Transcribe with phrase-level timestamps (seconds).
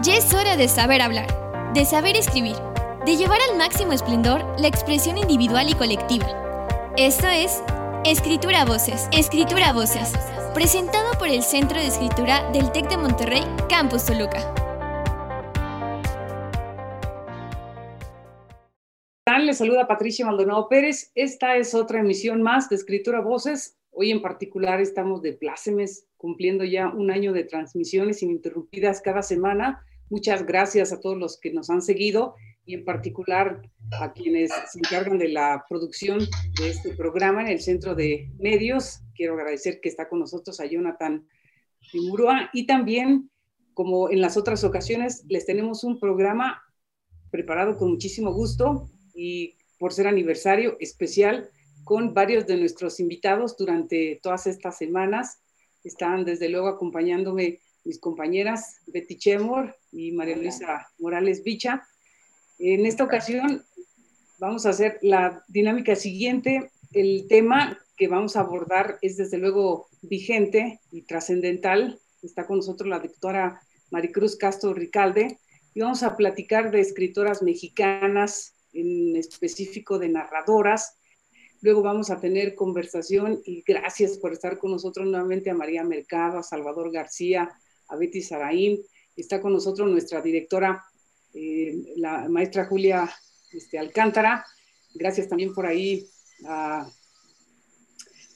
[0.00, 1.26] Ya es hora de saber hablar,
[1.74, 2.54] de saber escribir,
[3.04, 6.92] de llevar al máximo esplendor la expresión individual y colectiva.
[6.96, 7.60] Esto es
[8.04, 10.12] Escritura Voces, Escritura Voces,
[10.54, 14.54] presentado por el Centro de Escritura del TEC de Monterrey, Campus Toluca.
[19.42, 21.10] Les saluda Patricia Maldonado Pérez.
[21.16, 23.78] Esta es otra emisión más de Escritura Voces.
[23.90, 29.84] Hoy en particular estamos de plácemes, cumpliendo ya un año de transmisiones ininterrumpidas cada semana
[30.10, 33.62] Muchas gracias a todos los que nos han seguido y en particular
[34.00, 36.18] a quienes se encargan de la producción
[36.58, 39.00] de este programa en el Centro de Medios.
[39.14, 41.26] Quiero agradecer que está con nosotros a Jonathan
[41.90, 43.30] Timurua y también,
[43.74, 46.62] como en las otras ocasiones, les tenemos un programa
[47.30, 51.50] preparado con muchísimo gusto y por ser aniversario especial
[51.84, 55.42] con varios de nuestros invitados durante todas estas semanas.
[55.84, 61.88] Están desde luego acompañándome mis compañeras Betty Chemor y María Luisa Morales Bicha.
[62.58, 63.64] En esta ocasión
[64.38, 66.70] vamos a hacer la dinámica siguiente.
[66.92, 71.98] El tema que vamos a abordar es desde luego vigente y trascendental.
[72.22, 75.38] Está con nosotros la doctora Maricruz Castro Ricalde
[75.72, 80.98] y vamos a platicar de escritoras mexicanas, en específico de narradoras.
[81.62, 86.38] Luego vamos a tener conversación y gracias por estar con nosotros nuevamente a María Mercado,
[86.38, 87.50] a Salvador García,
[87.88, 88.80] a Betty Saraín.
[89.16, 90.84] Está con nosotros nuestra directora,
[91.34, 93.10] eh, la maestra Julia
[93.52, 94.46] este, Alcántara.
[94.94, 96.08] Gracias también por ahí
[96.46, 96.90] a...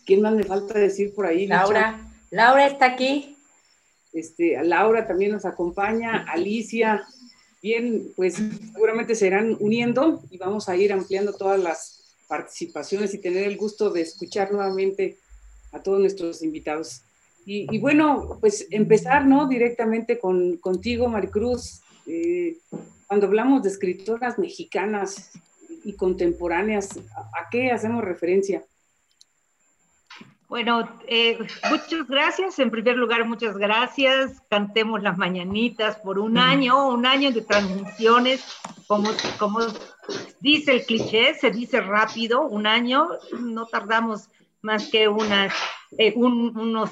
[0.05, 1.47] ¿Quién más me falta decir por ahí?
[1.47, 2.13] Laura.
[2.31, 3.37] Laura está aquí.
[4.13, 7.07] Este, Laura también nos acompaña, Alicia.
[7.63, 13.19] Bien, pues seguramente se irán uniendo y vamos a ir ampliando todas las participaciones y
[13.19, 15.19] tener el gusto de escuchar nuevamente
[15.71, 17.03] a todos nuestros invitados.
[17.45, 19.49] Y, bueno, pues empezar, ¿no?
[19.49, 21.81] Directamente con, contigo, Maricruz.
[22.07, 22.59] Eh,
[23.07, 25.33] cuando hablamos de escritoras mexicanas
[25.85, 28.65] y contemporáneas, ¿a, qué hacemos referencia?
[30.49, 31.39] Bueno, eh,
[31.71, 32.59] muchas gracias.
[32.59, 34.41] En primer lugar, muchas gracias.
[34.49, 38.45] Cantemos las mañanitas por un año, un año de transmisiones.
[38.87, 39.61] Como, como
[40.41, 43.09] dice el cliché, se dice rápido, un año.
[43.41, 44.29] No tardamos
[44.63, 45.53] más que unas,
[45.99, 46.91] eh, unos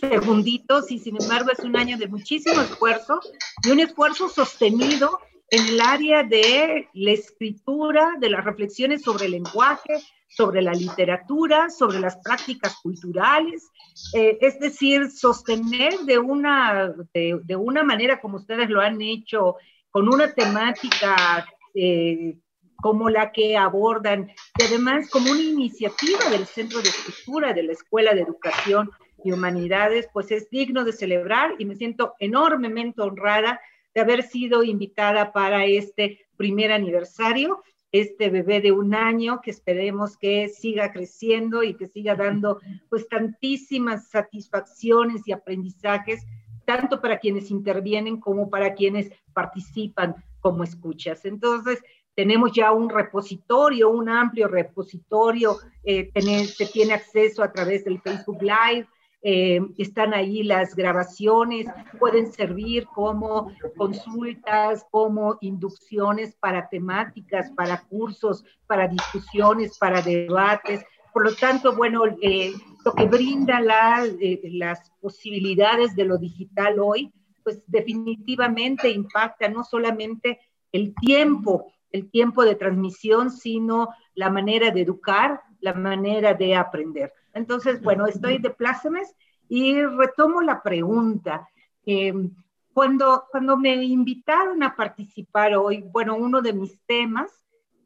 [0.00, 3.20] segunditos y sin embargo es un año de muchísimo esfuerzo
[3.64, 5.18] y un esfuerzo sostenido
[5.48, 11.68] en el área de la escritura, de las reflexiones sobre el lenguaje, sobre la literatura,
[11.68, 13.70] sobre las prácticas culturales,
[14.14, 19.56] eh, es decir, sostener de una, de, una manera como ustedes lo han hecho,
[19.90, 22.38] con una temática eh,
[22.82, 27.72] como la que abordan, y además como una iniciativa del Centro de Escritura de la
[27.72, 28.90] Escuela de Educación
[29.22, 33.60] y Humanidades, pues es digno de celebrar y me siento enormemente honrada
[33.94, 40.16] de haber sido invitada para este primer aniversario, este bebé de un año que esperemos
[40.16, 42.58] que siga creciendo y que siga dando
[42.90, 46.26] pues tantísimas satisfacciones y aprendizajes,
[46.64, 51.24] tanto para quienes intervienen como para quienes participan como escuchas.
[51.24, 51.80] Entonces,
[52.14, 56.10] tenemos ya un repositorio, un amplio repositorio, eh,
[56.46, 58.86] se tiene acceso a través del Facebook Live,
[59.24, 61.68] eh, están ahí las grabaciones,
[61.98, 70.84] pueden servir como consultas, como inducciones para temáticas, para cursos, para discusiones, para debates.
[71.12, 72.52] Por lo tanto, bueno, eh,
[72.84, 77.12] lo que brinda las posibilidades de lo digital hoy,
[77.44, 80.40] pues definitivamente impacta no solamente
[80.72, 87.12] el tiempo el tiempo de transmisión, sino la manera de educar, la manera de aprender.
[87.34, 89.14] Entonces, bueno, estoy de plácemes
[89.48, 91.48] y retomo la pregunta.
[91.84, 92.34] Em,
[92.72, 97.30] cuando, cuando me invitaron a participar hoy, bueno, uno de mis temas,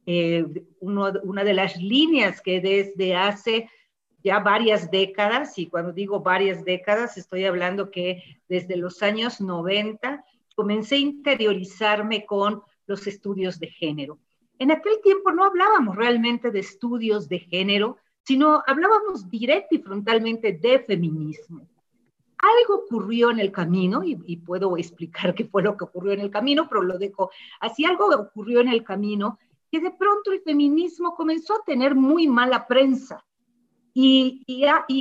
[0.06, 0.46] eh,
[0.80, 3.68] una de las líneas que desde hace
[4.22, 10.24] ya varias décadas, y cuando digo varias décadas, estoy hablando que desde los años 90
[10.56, 14.18] comencé a interiorizarme con los estudios de género.
[14.58, 20.52] En aquel tiempo no hablábamos realmente de estudios de género, sino hablábamos directo y frontalmente
[20.52, 21.68] de feminismo.
[22.38, 26.30] Algo ocurrió en el camino, y, puedo explicar qué fue lo que ocurrió en el
[26.30, 27.30] camino, pero lo dejo
[27.60, 29.38] así, algo ocurrió en el camino,
[29.70, 33.24] que de pronto el feminismo comenzó a tener muy mala prensa.
[33.98, 34.44] Y,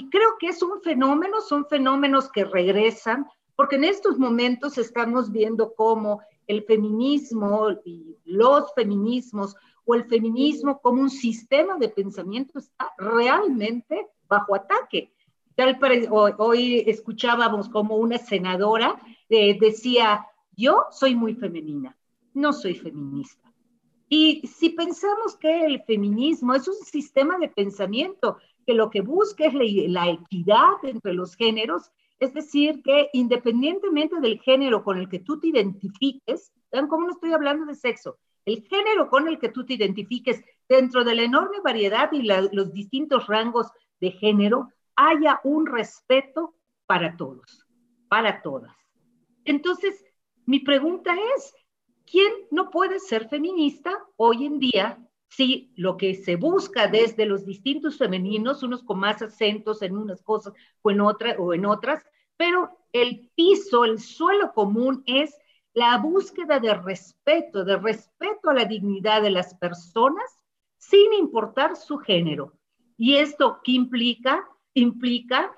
[0.10, 5.74] creo que es un fenómeno, son fenómenos que regresan, porque en estos momentos estamos viendo
[5.76, 9.56] cómo el feminismo y los feminismos
[9.86, 15.12] o el feminismo como un sistema de pensamiento está realmente bajo ataque.
[16.10, 19.00] Hoy, escuchábamos como una senadora
[19.30, 20.26] eh, decía,
[20.56, 21.98] yo soy muy femenina,
[22.34, 23.52] no soy feminista.
[24.10, 29.46] Y si pensamos que el feminismo es un sistema de pensamiento que lo que busca
[29.46, 29.54] es
[29.90, 35.40] la, equidad entre los géneros, es decir, que independientemente del género con el que tú
[35.40, 39.66] te identifiques, vean cómo no estoy hablando de sexo, el género con el que tú
[39.66, 43.68] te identifiques dentro de la enorme variedad y los distintos rangos
[44.00, 47.66] de género, haya un respeto para todos,
[48.08, 48.76] para todas.
[49.44, 50.04] Entonces,
[50.46, 51.54] mi pregunta es,
[52.06, 55.00] ¿quién no puede ser feminista hoy en día
[55.36, 60.22] si lo que se busca desde los distintos femeninos, unos con más acentos en unas
[60.22, 62.06] cosas o en, otra, o en otras,
[62.38, 65.36] pero el piso, el suelo común es
[65.74, 70.40] la búsqueda de respeto, de respeto a la dignidad de las personas
[70.78, 72.54] sin importar su género.
[72.98, 74.48] ¿Y esto qué implica?
[74.74, 75.52] Implica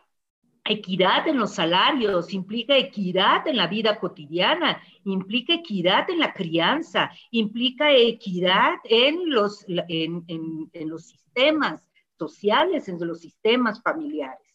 [0.69, 7.11] equidad en los salarios, implica equidad en la vida cotidiana, implica equidad en la crianza,
[7.31, 11.83] implica equidad en los, en, en los sistemas
[12.17, 14.47] sociales, en los sistemas familiares.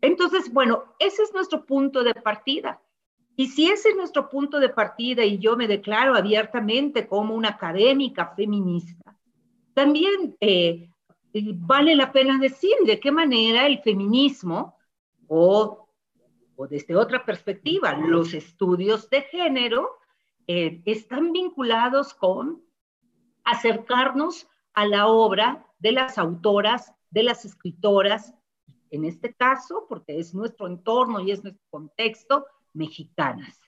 [0.00, 2.80] Entonces, bueno, ese es nuestro punto de partida.
[3.36, 7.50] Y si ese es nuestro punto de partida y yo me declaro abiertamente como una
[7.50, 9.16] académica feminista,
[9.74, 10.88] también eh,
[11.32, 14.76] vale la pena decir de qué manera el feminismo
[15.28, 15.88] o,
[16.70, 19.90] desde otra perspectiva, los estudios de género
[20.46, 22.62] eh, están vinculados con
[23.44, 28.34] acercarnos a la obra de las autoras, de las escritoras,
[28.90, 33.60] en este caso, porque es nuestro entorno y es nuestro contexto, mexicanas.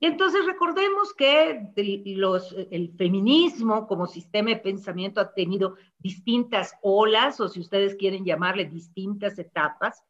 [0.00, 7.48] Y entonces recordemos que el feminismo como sistema de pensamiento ha tenido distintas olas, o
[7.48, 10.02] si ustedes quieren llamarle distintas etapas,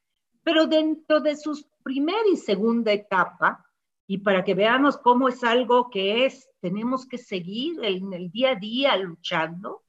[0.42, 3.64] pero dentro de su primera y segunda etapa,
[4.06, 8.50] y para que veamos cómo es algo que es, tenemos que seguir en el día
[8.50, 9.82] a día luchando,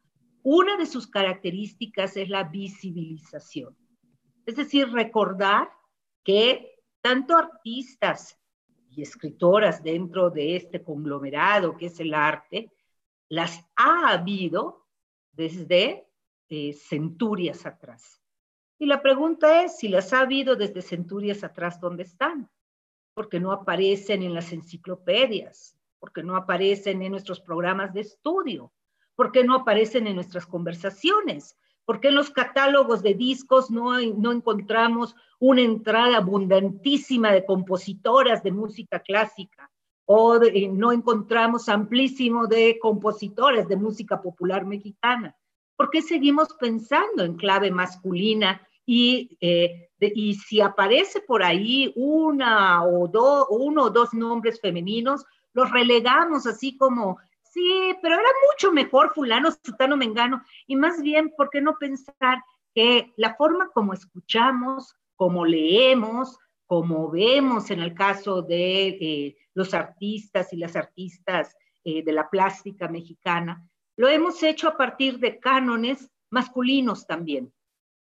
[0.43, 3.75] una de sus características es la visibilización.
[4.45, 5.69] Es decir, recordar
[6.23, 8.39] que tanto artistas
[8.89, 12.71] y escritoras dentro de este conglomerado que es el arte,
[13.29, 14.85] las ha habido
[15.31, 16.07] desde
[16.49, 18.22] eh, centurias atrás.
[18.83, 22.49] Y la pregunta es si las ha habido desde centurias atrás, ¿dónde están?
[23.13, 28.73] Porque no aparecen en las enciclopedias, porque no aparecen en nuestros programas de estudio,
[29.15, 35.15] porque no aparecen en nuestras conversaciones, porque en los catálogos de discos no, no encontramos
[35.39, 39.71] una entrada abundantísima de compositoras de música clásica
[40.03, 40.37] o
[40.73, 45.37] no encontramos amplísimo de compositores de música popular mexicana.
[45.77, 52.83] ¿Por qué seguimos pensando en clave masculina y, eh, y si aparece por ahí una
[52.83, 58.71] o dos, uno o dos nombres femeninos, los relegamos así como, sí, pero era mucho
[58.71, 62.43] mejor fulano, sutano, mengano, y más bien, ¿por qué no pensar
[62.73, 69.73] que la forma como escuchamos, como leemos, como vemos en el caso de eh, los
[69.73, 73.63] artistas y las artistas eh, de la plástica mexicana,
[73.95, 77.53] lo hemos hecho a partir de cánones masculinos también.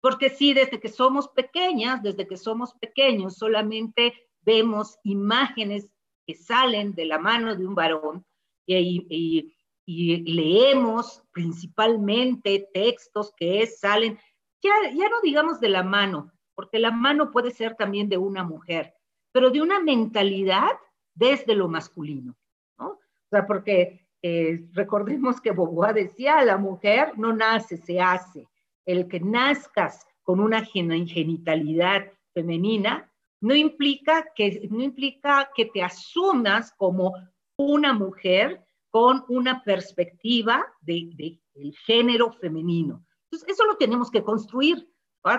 [0.01, 5.91] Porque sí, desde que somos pequeñas, desde que somos pequeños, solamente vemos imágenes
[6.27, 8.25] que salen de la mano de un varón
[8.67, 9.53] y,
[9.87, 14.19] leemos principalmente textos que salen,
[14.61, 18.43] ya, ya no digamos de la mano, porque la mano puede ser también de una
[18.43, 18.95] mujer,
[19.31, 20.73] pero de una mentalidad
[21.15, 22.37] desde lo masculino,
[22.79, 22.89] ¿no?
[22.89, 28.49] O sea, porque eh, recordemos que Beauvoir decía, la mujer no nace, se hace.
[28.87, 36.73] El que nazcas con una genitalidad femenina no implica que, no implica que te asumas
[36.73, 37.13] como
[37.59, 41.41] una mujer con una perspectiva del de,
[41.85, 43.05] género femenino.
[43.25, 44.89] Entonces, eso lo tenemos que construir.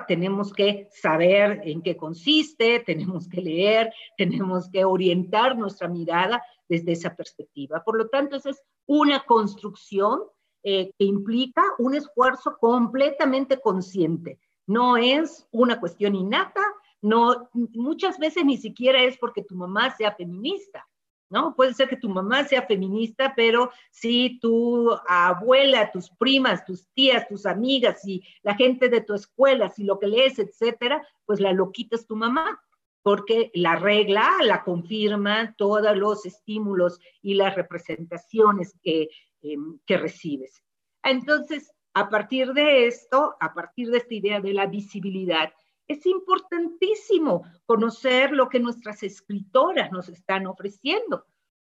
[0.07, 6.91] Tenemos que saber en qué consiste, tenemos que leer, tenemos que orientar nuestra mirada desde
[6.91, 7.81] esa perspectiva.
[7.85, 10.23] Por lo tanto, esa es una construcción
[10.63, 14.39] eh, que implica un esfuerzo completamente consciente.
[14.65, 16.61] No es una cuestión innata,
[17.01, 20.87] no, muchas veces ni siquiera es porque tu mamá sea feminista.
[21.29, 21.55] ¿no?
[21.55, 27.27] Puede ser que tu mamá sea feminista, pero si tu abuela, tus primas, tus tías,
[27.27, 31.53] tus amigas y la gente de tu escuela, si lo que lees, etcétera, pues la
[31.53, 32.61] loquita es tu mamá,
[33.01, 39.09] porque la regla la confirma todos los estímulos y las representaciones que,
[39.41, 40.63] em, que recibes.
[41.03, 45.51] Entonces, a partir de esto, a partir de esta idea de la visibilidad,
[45.87, 51.25] es importantísimo conocer lo que nuestras escritoras nos están ofreciendo,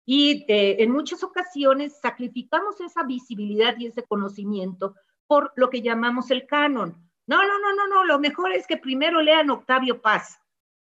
[0.07, 4.95] Y eh, en muchas ocasiones sacrificamos esa visibilidad y ese conocimiento
[5.27, 6.95] por lo que llamamos el canon.
[7.25, 10.39] No, no, no, no, no, lo mejor es que primero lean Octavio Paz.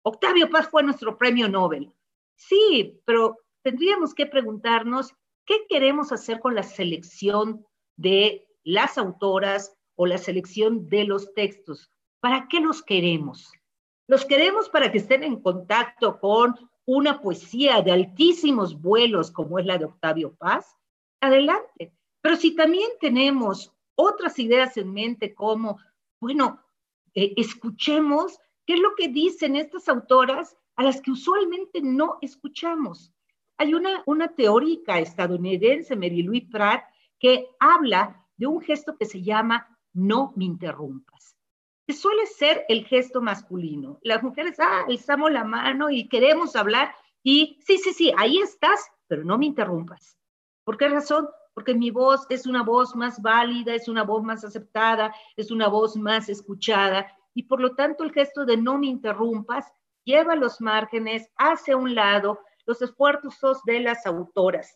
[0.02, 1.93] Octavio Paz fue nuestro premio Nobel.
[2.35, 5.14] Sí, pero tendríamos que preguntarnos
[5.46, 11.90] qué queremos hacer con la selección de las autoras o la selección de los textos.
[12.20, 13.52] ¿Para qué los queremos?
[14.06, 16.54] Los queremos para que estén en contacto con
[16.86, 20.76] una poesía de altísimos vuelos como es la de Octavio Paz.
[21.20, 21.94] Adelante.
[22.20, 25.78] Pero si también tenemos otras ideas en mente como,
[26.20, 26.60] bueno,
[27.14, 33.13] eh, escuchemos qué es lo que dicen estas autoras a las que usualmente no escuchamos.
[33.58, 36.84] Hay una, una teórica estadounidense, Mary Louise Pratt,
[37.18, 41.37] que habla de un gesto que se llama no me interrumpas,
[41.87, 43.99] que suele ser el gesto masculino.
[44.02, 48.90] Las mujeres, ah, alzamos la mano y queremos hablar y sí, sí, sí, ahí estás,
[49.06, 50.18] pero no me interrumpas.
[50.64, 51.28] ¿Por qué razón?
[51.54, 55.68] Porque mi voz es una voz más válida, es una voz más aceptada, es una
[55.68, 59.73] voz más escuchada y por lo tanto el gesto de no me interrumpas
[60.04, 64.75] lleva los márgenes hacia un lado los esfuerzos de las autoras.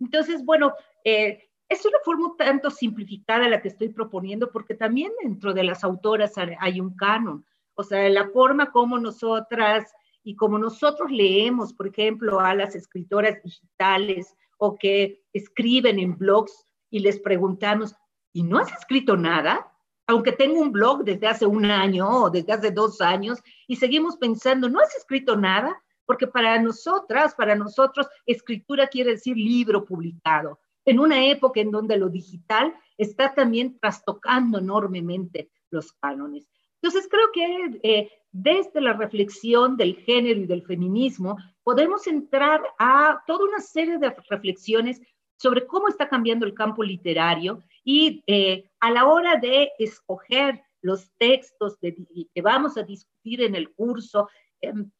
[0.00, 0.72] Entonces, bueno,
[1.04, 5.82] eh, es una forma tanto simplificada la que estoy proponiendo, porque también dentro de las
[5.82, 7.44] autoras hay un canon.
[7.74, 9.92] O sea, la forma como nosotras
[10.22, 16.66] y como nosotros leemos, por ejemplo, a las escritoras digitales o que escriben en blogs
[16.90, 17.94] y les preguntamos,
[18.32, 19.72] ¿y no has escrito nada?
[20.06, 24.16] Aunque tengo un blog desde hace un año o desde hace dos años y seguimos
[24.16, 25.82] pensando, ¿no has escrito nada?
[26.06, 31.96] Porque para nosotras, para nosotros, escritura quiere decir libro publicado en una época en donde
[31.96, 36.48] lo digital está también trastocando enormemente los cánones.
[36.80, 43.22] Entonces, creo que eh, desde la reflexión del género y del feminismo, podemos entrar a
[43.26, 45.00] toda una serie de reflexiones
[45.36, 51.10] sobre cómo está cambiando el campo literario y eh, a la hora de escoger los
[51.18, 54.28] textos que vamos a discutir en el curso,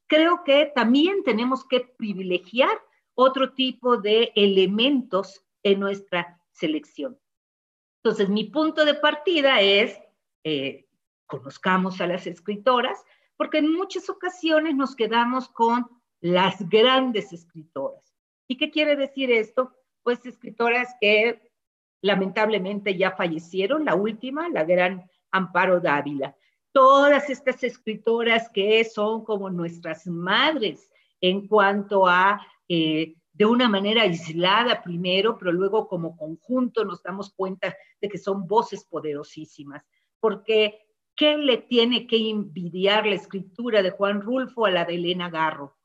[0.06, 2.80] creo que también tenemos que privilegiar
[3.14, 7.18] otro tipo de elementos en nuestra selección.
[8.02, 9.98] Entonces, mi punto de partida es,
[10.44, 10.86] eh,
[11.26, 13.02] conozcamos a las escritoras,
[13.36, 15.86] porque en muchas ocasiones nos quedamos con
[16.20, 18.14] las grandes escritoras.
[18.48, 19.72] ¿Y qué quiere decir esto?
[20.02, 21.50] Pues escritoras que
[22.00, 26.36] lamentablemente ya fallecieron, la última, la gran Amparo Dávila.
[26.76, 30.90] Todas estas escritoras que son como nuestras madres
[31.22, 37.32] en cuanto a eh, de una manera aislada primero, pero luego como conjunto nos damos
[37.32, 39.86] cuenta de que son voces poderosísimas,
[40.20, 45.30] porque ¿qué le tiene que envidiar la escritura de Juan Rulfo a la de Elena
[45.30, 45.75] Garro?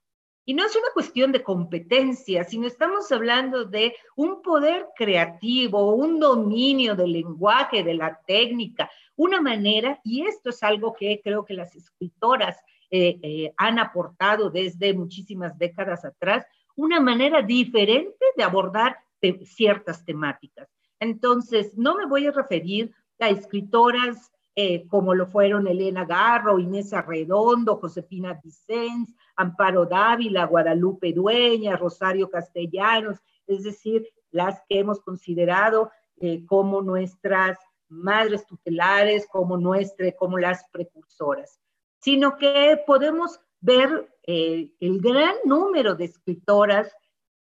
[0.44, 6.20] Y no es una cuestión de competencia, sino estamos hablando de un poder creativo, un
[6.20, 11.54] dominio del lenguaje, de la técnica, una manera, y esto es algo que creo que
[11.54, 12.58] las escritoras
[12.90, 16.46] eh, eh, han aportado desde muchísimas décadas atrás,
[16.76, 18.98] una manera diferente de abordar
[19.46, 20.68] ciertas temáticas.
[21.00, 26.94] Entonces, no me voy a referir a escritoras eh, como lo fueron Elena Garro, Inés
[26.94, 33.18] Arredondo, Josefina Vicens, Amparo Dávila, Guadalupe Dueña, Rosario Castellanos,
[33.48, 40.66] es decir, las que hemos considerado eh, como nuestras madres tutelares, como, nuestra, como las
[40.72, 41.60] precursoras,
[42.00, 46.92] sino que podemos ver eh, el gran número de escritoras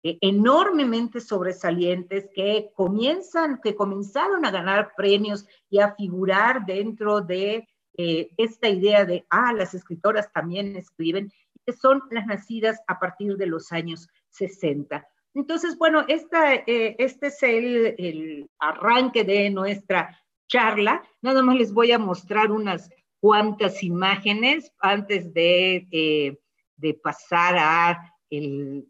[0.03, 8.29] enormemente sobresalientes que comienzan, que comenzaron a ganar premios y a figurar dentro de eh,
[8.37, 11.31] esta idea de, ah, las escritoras también escriben,
[11.65, 15.05] que son las nacidas a partir de los años 60.
[15.33, 21.03] Entonces, bueno, esta, este es el, el arranque de nuestra charla.
[21.21, 22.89] Nada más les voy a mostrar unas
[23.19, 26.39] cuantas imágenes antes de, eh,
[26.77, 28.87] de pasar a el,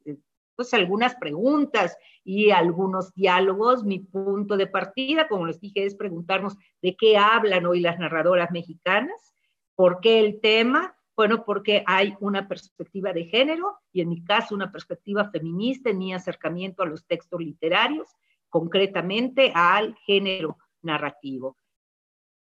[0.60, 3.86] pues algunas preguntas y algunos diálogos.
[3.86, 8.52] Mi punto de partida, como les dije, es preguntarnos de qué hablan hoy las narradoras
[8.52, 9.34] mexicanas,
[9.74, 10.98] por qué el tema.
[11.16, 16.00] Bueno, porque hay una perspectiva de género y en mi caso una perspectiva feminista en
[16.00, 18.10] mi acercamiento a los textos literarios,
[18.50, 21.56] concretamente al género narrativo.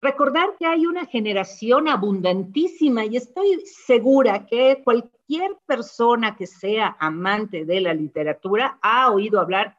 [0.04, 7.64] Recordar que hay una generación abundantísima y estoy segura que cualquier persona que sea amante
[7.64, 9.78] de la literatura ha oído hablar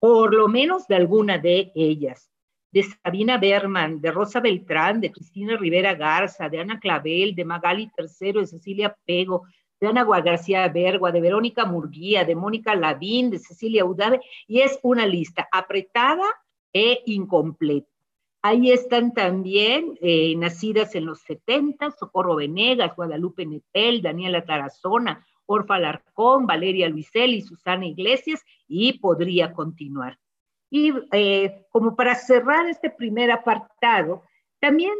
[0.00, 2.32] por lo menos de alguna de ellas.
[2.72, 7.92] De Sabina Berman, de Rosa Beltrán, de Cristina Rivera Garza, de Ana Clavel, de Magali
[7.96, 9.44] III, de Cecilia Pego,
[9.80, 14.80] de Ana García Bergua, de Verónica Murguía, de Mónica Lavín, de Cecilia Udave, y es
[14.82, 16.26] una lista apretada
[16.72, 17.99] e incompleta.
[18.42, 25.78] Ahí están también eh, nacidas en los 70, Socorro Venegas, Guadalupe Netel, Daniela Tarazona, Orfa
[25.78, 30.18] Larcón, Valeria Luiselli, Susana Iglesias, y podría continuar.
[30.70, 34.22] Y eh, como para cerrar este primer apartado,
[34.58, 34.94] también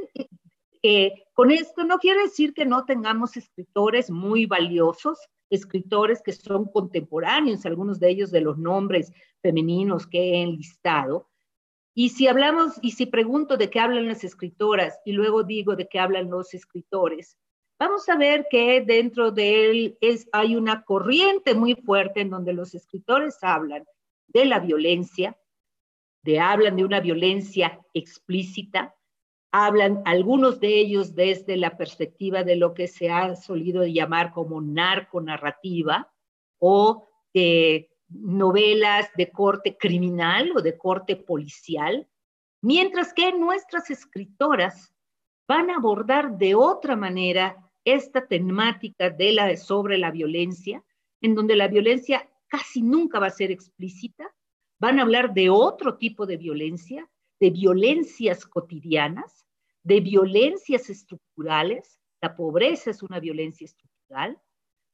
[0.83, 5.19] eh, con esto no quiere decir que no tengamos escritores muy valiosos,
[5.49, 11.30] escritores que son contemporáneos, algunos de ellos de los nombres femeninos que he enlistado.
[11.95, 15.89] Y si hablamos, y si pregunto de qué hablan las escritoras y luego digo de
[15.89, 17.37] qué hablan los escritores,
[17.79, 22.53] vamos a ver que dentro de él es, hay una corriente muy fuerte en donde
[22.53, 23.85] los escritores hablan
[24.29, 25.37] de la violencia,
[26.23, 28.95] de hablan de una violencia explícita,
[29.53, 34.61] hablan algunos de ellos desde la perspectiva de lo que se ha solido llamar como
[34.61, 36.13] narconarrativa
[36.59, 42.09] o de novelas de corte criminal o de corte policial,
[42.63, 44.93] mientras que nuestras escritoras
[45.49, 50.85] van a abordar de otra manera esta temática de la, sobre la violencia,
[51.21, 54.35] en donde la violencia casi nunca va a ser explícita,
[54.79, 59.47] van a hablar de otro tipo de violencia, de violencias cotidianas,
[59.83, 61.99] de violencias estructurales.
[62.21, 64.39] La pobreza es una violencia estructural,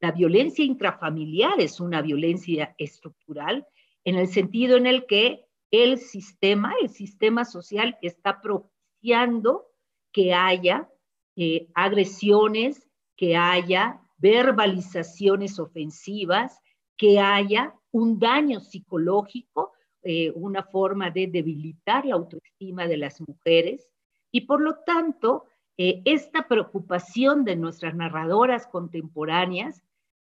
[0.00, 3.66] la violencia intrafamiliar es una violencia estructural
[4.04, 9.66] en el sentido en el que el sistema, el sistema social está propiciando
[10.12, 10.88] que haya
[11.34, 16.60] eh, agresiones, que haya verbalizaciones ofensivas,
[16.96, 19.72] que haya un daño psicológico
[20.08, 23.88] eh, una forma de debilitar la autoestima de las mujeres.
[24.30, 25.46] Y por lo tanto
[25.78, 29.82] eh, esta preocupación de nuestras narradoras contemporáneas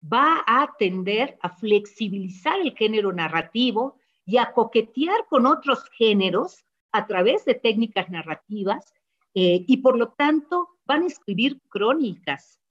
[0.01, 7.07] va a tender a flexibilizar el género narrativo y a coquetear con otros géneros a
[7.07, 8.93] través de técnicas narrativas
[9.33, 12.61] eh, y por lo tanto van a escribir crónicas,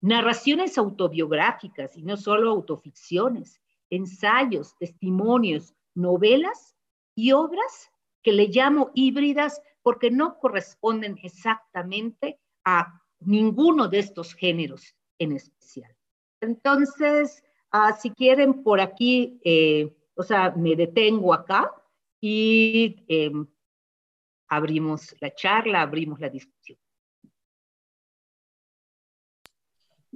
[0.00, 6.76] narraciones autobiográficas y no solo autoficciones, ensayos, testimonios, novelas
[7.14, 7.90] y obras
[8.22, 15.94] que le llamo híbridas porque no corresponden exactamente a ninguno de estos géneros en especial.
[16.40, 21.70] Entonces, ah, si quieren por aquí, eh, o sea, me detengo acá
[22.20, 23.46] y em,
[24.48, 26.78] abrimos la charla, abrimos la discusión.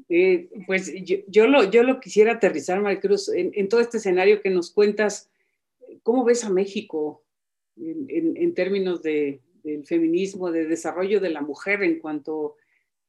[0.09, 0.93] Eh, pues
[1.29, 5.31] yo, lo, yo lo quisiera aterrizar, Maricruz, en, en todo este escenario que nos cuentas
[6.03, 7.25] ¿Cómo ves a México
[7.77, 12.57] en, términos de, del feminismo, de desarrollo de la mujer en cuanto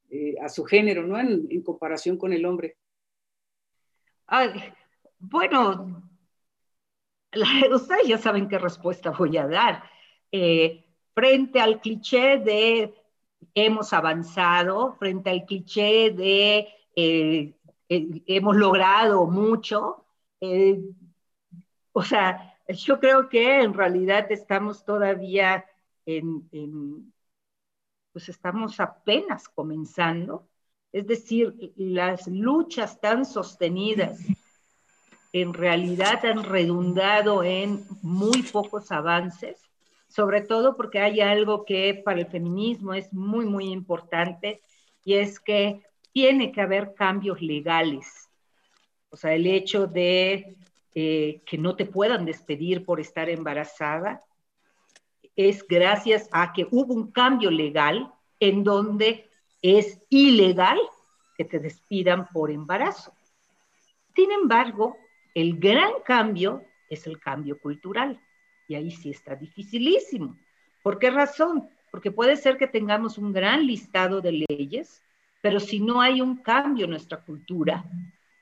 [0.09, 1.19] eh, a su género, ¿no?
[1.19, 2.77] En, comparación con el hombre.
[5.19, 6.09] bueno,
[7.73, 9.83] ustedes ya saben qué respuesta voy a dar.
[10.31, 12.93] Eh, frente al cliché de
[13.53, 17.53] hemos avanzado, frente al cliché de eh,
[17.89, 20.05] hemos logrado mucho,
[21.91, 25.65] o sea, yo creo que en realidad estamos todavía
[26.05, 27.13] en,
[28.11, 30.47] pues estamos apenas comenzando.
[30.91, 34.19] Es decir, las luchas tan sostenidas
[35.33, 39.59] en realidad han redundado en muy pocos avances,
[40.07, 44.61] sobre todo porque hay algo que para el feminismo es muy, muy importante
[45.03, 45.81] y es que
[46.13, 48.29] tiene que haber cambios legales.
[49.09, 50.55] O sea, el hecho de
[50.93, 54.21] eh, que no te puedan despedir por estar embarazada,
[55.35, 59.29] es gracias a que hubo un cambio legal en donde
[59.61, 60.79] es ilegal
[61.37, 63.13] que te despidan por embarazo.
[64.15, 64.97] Sin embargo,
[65.33, 68.19] el gran cambio es el cambio cultural.
[68.67, 70.37] Y ahí sí está dificilísimo.
[70.81, 71.69] ¿Por qué razón?
[71.91, 75.03] Porque puede ser que tengamos un gran listado de leyes,
[75.41, 77.85] pero si no hay un cambio en nuestra cultura,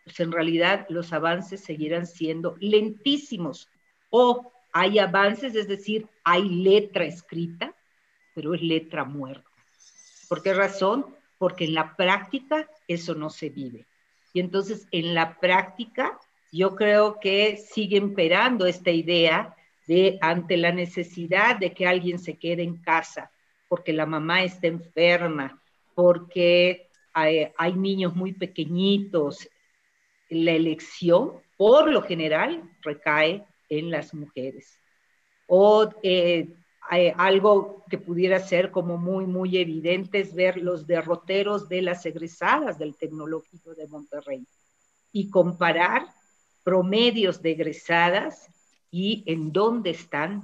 [0.03, 3.69] pues en realidad los avances seguirán siendo lentísimos.
[4.09, 7.73] O hay avances, es decir, hay letra escrita,
[8.33, 9.49] pero es letra muerta.
[10.27, 11.15] ¿Por qué razón?
[11.37, 13.85] Porque en la práctica eso no se vive.
[14.33, 16.19] Y entonces en la práctica
[16.51, 19.55] yo creo que sigue imperando esta idea
[19.87, 23.31] de ante la necesidad de que alguien se quede en casa
[23.73, 25.59] porque la mamá está enferma,
[25.95, 29.49] porque hay, hay niños muy pequeñitos,
[30.29, 33.43] la elección, por lo general, recae
[33.79, 34.79] en las mujeres.
[35.47, 36.55] O eh,
[37.15, 42.77] algo que pudiera ser como muy, muy evidente es ver los derroteros de las egresadas
[42.77, 44.45] del Tecnológico de Monterrey
[45.11, 46.07] y comparar
[46.63, 48.49] promedios de egresadas
[48.91, 50.43] y en dónde están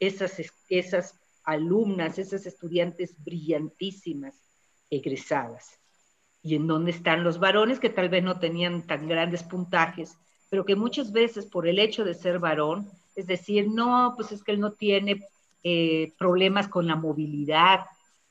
[0.00, 4.42] esas, esas alumnas, esas estudiantes brillantísimas
[4.90, 5.78] egresadas.
[6.42, 10.16] Y en dónde están los varones que tal vez no tenían tan grandes puntajes,
[10.48, 14.44] pero que muchas veces por el hecho de ser varón, es decir, no, pues es
[14.44, 15.22] que él no tiene
[15.62, 17.80] eh, problemas con la movilidad,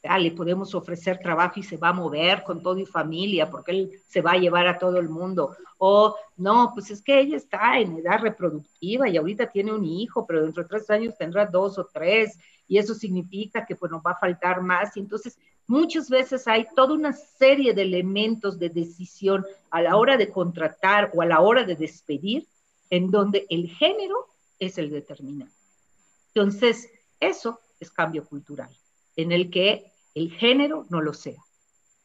[0.08, 3.72] ah, le podemos ofrecer trabajo y se va a mover con todo y familia porque
[3.72, 5.56] él se va a llevar a todo el mundo.
[5.78, 10.26] O no, pues es que ella está en edad reproductiva y ahorita tiene un hijo,
[10.26, 14.02] pero dentro de tres años tendrá dos o tres y eso significa que pues nos
[14.02, 14.96] va a faltar más.
[14.96, 20.18] Y entonces muchas veces hay toda una serie de elementos de decisión a la hora
[20.18, 22.48] de contratar o a la hora de despedir
[22.90, 24.28] en donde el género
[24.60, 25.54] es el determinante.
[26.34, 28.70] Entonces, eso es cambio cultural,
[29.16, 31.42] en el que el género no lo sea.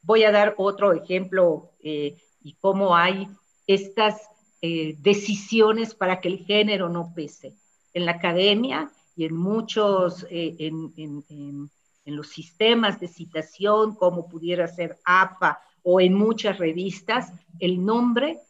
[0.02, 3.28] Voy a dar otro ejemplo eh, y cómo hay
[3.66, 4.20] estas
[4.62, 7.54] eh, decisiones para que el género no pese.
[7.92, 11.70] En la academia y en muchos, eh, en, en,
[12.16, 18.40] los sistemas de citación, como pudiera ser APA o en muchas revistas, el nombre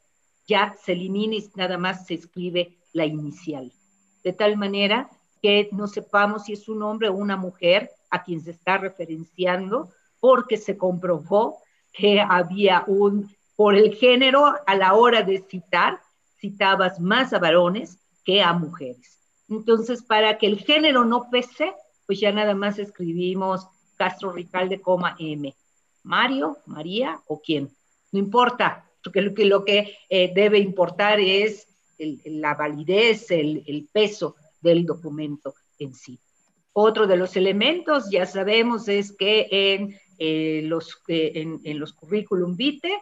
[0.46, 3.72] ya se elimina y nada más se escribe la inicial.
[4.24, 5.08] De tal manera
[5.42, 9.90] que no sepamos si es un hombre o una mujer a quien se está referenciando,
[10.18, 11.58] porque se comprobó
[11.92, 16.00] que había un, por el género, a la hora de citar,
[16.38, 19.18] citabas más a varones que a mujeres.
[19.48, 21.74] Entonces, para que el género no pese,
[22.10, 25.54] pues ya nada más escribimos Castro Ricalde, coma M.
[26.02, 27.70] Mario, María o quién.
[28.10, 31.68] No importa, porque lo que, lo que eh, debe importar es
[32.24, 36.18] la validez, el, el peso del documento en sí.
[36.72, 41.30] Otro de los elementos, ya sabemos, es que en, eh, los, eh,
[41.62, 43.00] en, los currículum vitae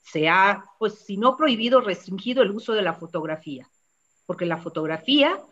[0.00, 3.68] se ha, pues si no prohibido, restringido el uso de la fotografía,
[4.26, 5.42] porque la fotografía,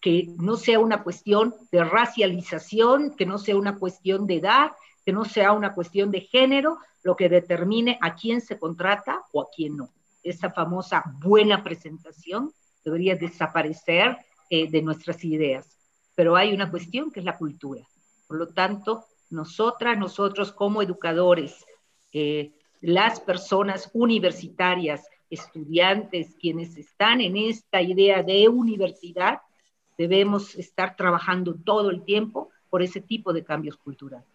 [0.00, 4.72] que no sea una cuestión de racialización, que no sea una cuestión de edad,
[5.04, 9.40] que no sea una cuestión de género, lo que determine a quién se contrata o
[9.40, 9.90] a quién no.
[10.22, 12.52] Esa famosa buena presentación
[12.84, 14.18] debería desaparecer
[14.50, 15.78] eh, de nuestras ideas.
[16.14, 17.86] Pero hay una cuestión que es la cultura.
[18.26, 21.64] Por lo tanto, nosotras, nosotros como educadores,
[22.12, 29.40] eh, las personas universitarias, estudiantes, quienes están en esta idea de universidad,
[29.98, 34.28] debemos estar trabajando todo el tiempo por ese tipo de cambios culturales.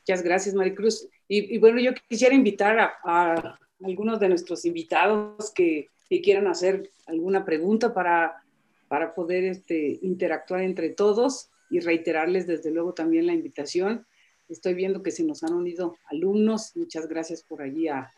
[0.00, 1.08] Muchas gracias, Maricruz.
[1.28, 6.90] Y, bueno, yo quisiera invitar a, a, algunos de nuestros invitados que si quieran hacer
[7.06, 8.44] alguna pregunta para,
[8.86, 14.06] para poder este, interactuar entre todos y reiterarles desde luego también la invitación.
[14.48, 16.76] Estoy viendo que se nos han unido alumnos.
[16.76, 18.12] Muchas gracias por allí a,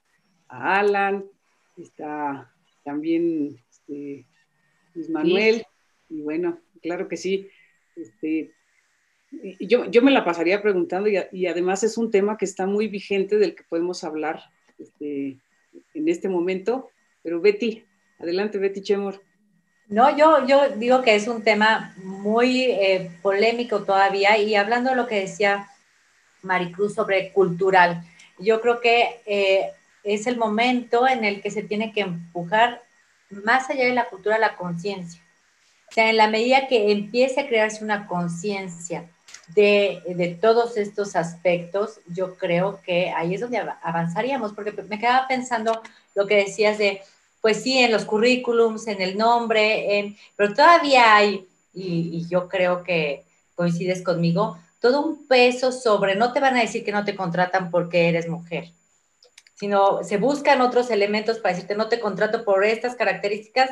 [0.49, 1.25] Alan.
[1.79, 2.53] Está
[2.85, 4.27] también este,
[4.95, 5.65] Luis Manuel.
[6.09, 7.49] Y bueno, claro que sí.
[7.97, 8.53] Este,
[9.61, 13.37] yo, yo, me la pasaría preguntando y, además es un tema que está muy vigente
[13.37, 14.41] del que podemos hablar
[14.79, 15.39] este,
[15.95, 16.91] en este momento
[17.23, 17.85] pero Betty,
[18.19, 19.23] adelante Betty Chemor.
[19.89, 24.97] No, yo, yo digo que es un tema muy eh, polémico todavía y hablando de
[24.97, 25.69] lo que decía
[26.43, 28.03] Maricruz sobre cultural,
[28.39, 29.73] yo creo que eh,
[30.05, 32.83] es el momento en el que se tiene que empujar
[33.45, 35.23] más allá de la cultura la conciencia.
[35.91, 39.09] O sea, en la medida que empiece a crearse una conciencia
[39.55, 45.27] de, de, todos estos aspectos, yo creo que ahí es donde avanzaríamos, porque me quedaba
[45.27, 45.81] pensando
[46.15, 47.01] lo que decías de,
[47.41, 52.83] pues sí, en los currículums, en el nombre, en, pero todavía hay, y, yo creo
[52.83, 53.25] que
[53.55, 57.71] coincides conmigo, todo un peso sobre, no te van a decir que no te contratan
[57.71, 58.73] porque eres mujer,
[59.55, 63.71] sino se buscan otros elementos para decirte no te contrato por estas características,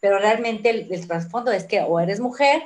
[0.00, 2.62] pero realmente el, trasfondo es que o eres mujer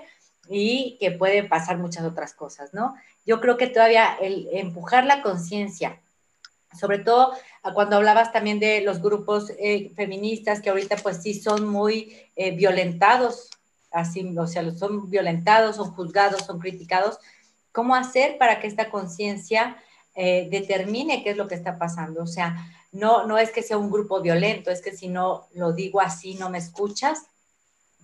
[0.48, 2.94] y que pueden pasar muchas otras cosas, ¿no?
[3.24, 6.00] Yo creo que todavía el empujar la conciencia
[6.78, 7.32] sobre todo
[7.74, 12.52] cuando hablabas también de los grupos eh, feministas que ahorita pues sí son muy eh,
[12.52, 13.50] violentados,
[13.90, 17.18] así, o sea, son violentados, son juzgados, son criticados.
[17.72, 19.76] ¿Cómo hacer para que esta conciencia
[20.14, 22.22] eh, determine qué es lo que está pasando?
[22.22, 22.56] O sea,
[22.92, 26.34] no, no es que sea un grupo violento, es que si no lo digo así,
[26.34, 27.26] no me escuchas.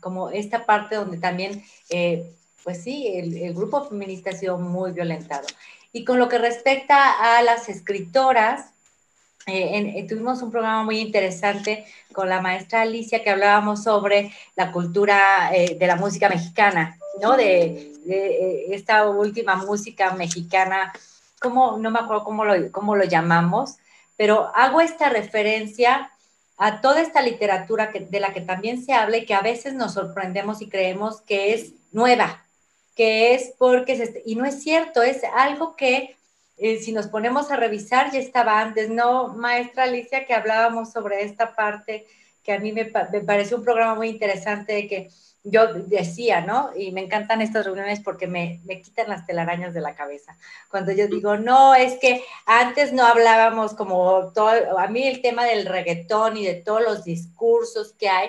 [0.01, 1.63] Como esta parte donde también,
[2.65, 5.47] pues sí, el, grupo feminista ha sido muy violentado.
[5.93, 8.71] Y con lo que respecta a las escritoras,
[9.47, 15.51] eh, tuvimos un programa muy interesante con la maestra Alicia que hablábamos sobre la cultura
[15.55, 17.37] eh, de la música mexicana, ¿no?
[17.37, 17.93] De,
[18.71, 20.93] esta última música mexicana,
[21.41, 23.77] como, no me acuerdo cómo lo, cómo lo llamamos,
[24.19, 26.11] pero hago esta referencia
[26.59, 29.95] a toda esta literatura de la que también se habla y que a veces nos
[29.95, 32.45] sorprendemos y creemos que es nueva,
[32.97, 36.17] que es porque, y no es cierto, es algo que
[36.57, 41.23] eh, si nos ponemos a revisar ya estaba antes, ¿no, maestra Alicia, que hablábamos sobre
[41.23, 42.09] esta parte
[42.43, 45.11] que a mí me, me pareció un programa muy interesante de que
[45.51, 46.71] yo decía, ¿no?
[46.77, 50.37] Y me encantan estas reuniones porque me, me, quitan las telarañas de la cabeza.
[50.71, 55.45] Cuando yo digo, no, es que antes no hablábamos como todo, a mí el tema
[55.45, 58.29] del reggaetón y de todos los discursos que hay,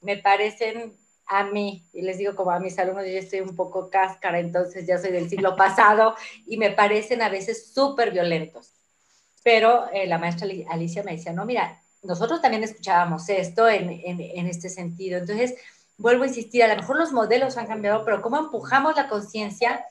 [0.00, 0.96] me parecen
[1.26, 4.86] a mí, y les digo como a mis alumnos, yo estoy un poco cáscara, entonces
[4.86, 6.14] ya soy del siglo pasado,
[6.46, 8.72] y me parecen a veces súper violentos.
[9.42, 14.20] Pero eh, la maestra Alicia me decía, no, mira, nosotros también escuchábamos esto en, en,
[14.20, 15.18] en este sentido.
[15.18, 15.54] Entonces,
[15.98, 19.84] vuelvo a insistir, a lo mejor los modelos han cambiado, pero ¿cómo empujamos la conciencia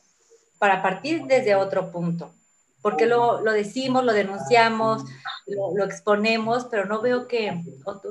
[0.60, 2.34] para partir desde otro punto?
[2.82, 5.04] Porque lo, lo decimos, lo denunciamos,
[5.46, 7.62] lo, lo, exponemos, pero no veo que,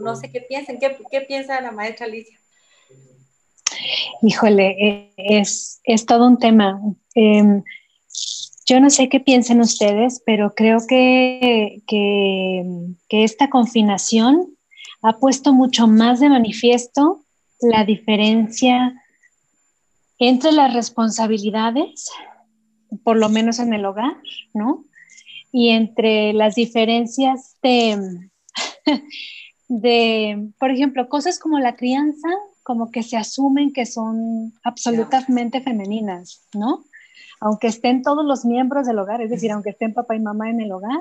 [0.00, 0.78] no sé qué piensen.
[0.78, 2.38] ¿Qué, qué piensa la maestra Alicia?
[4.22, 6.80] Híjole, eh, es, es todo un tema.
[7.16, 7.62] Eh,
[8.66, 14.56] yo no sé qué piensen ustedes, pero creo que, que esta confinación
[15.02, 17.24] ha puesto mucho más de manifiesto
[17.62, 18.94] la diferencia
[20.18, 22.10] entre las responsabilidades,
[23.04, 24.16] por lo menos en el hogar,
[24.52, 24.84] ¿no?
[25.52, 28.30] Y entre las diferencias de,
[29.68, 32.28] de, por ejemplo, cosas como la crianza,
[32.62, 36.84] como que se asumen que son absolutamente femeninas, ¿no?
[37.40, 40.60] Aunque estén todos los miembros del hogar, es decir, aunque estén papá y mamá en
[40.60, 41.00] el hogar,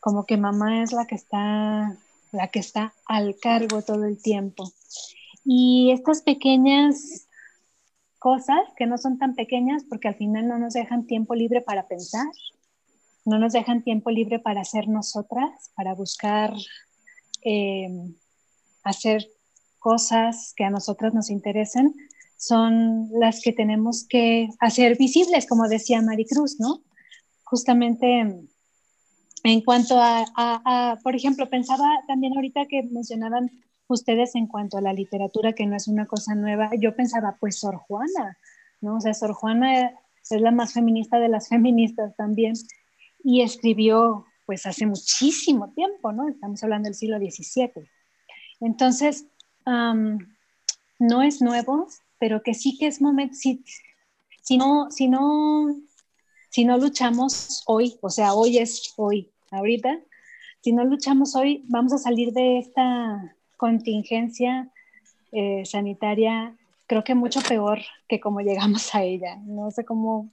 [0.00, 1.96] como que mamá es la que está,
[2.32, 4.72] la que está al cargo todo el tiempo.
[5.44, 7.28] Y estas pequeñas
[8.18, 11.88] cosas, que no son tan pequeñas porque al final no nos dejan tiempo libre para
[11.88, 12.26] pensar,
[13.24, 16.52] no nos dejan tiempo libre para ser nosotras, para buscar
[17.42, 17.88] eh,
[18.82, 19.26] hacer
[19.78, 21.94] cosas que a nosotras nos interesen,
[22.36, 26.82] son las que tenemos que hacer visibles, como decía Maricruz, ¿no?
[27.44, 28.46] Justamente
[29.42, 33.50] en cuanto a, a, por ejemplo, pensaba también ahorita que mencionaban
[33.94, 37.58] ustedes en cuanto a la literatura, que no es una cosa nueva, yo pensaba, pues
[37.58, 38.38] Sor Juana,
[38.80, 38.96] ¿no?
[38.96, 42.54] O sea, Sor Juana es la más feminista de las feministas también
[43.22, 46.28] y escribió pues hace muchísimo tiempo, ¿no?
[46.28, 47.88] Estamos hablando del siglo XVII.
[48.60, 49.26] Entonces,
[49.64, 51.86] no es nuevo,
[52.18, 53.64] pero que sí que es momento, si,
[54.42, 55.76] si, no, si, no,
[56.50, 60.00] si no luchamos hoy, o sea, hoy es hoy, ahorita,
[60.62, 64.70] si no luchamos hoy, vamos a salir de esta contingencia
[65.32, 69.36] eh, sanitaria, creo que mucho peor que como llegamos a ella.
[69.44, 70.30] No sé cómo,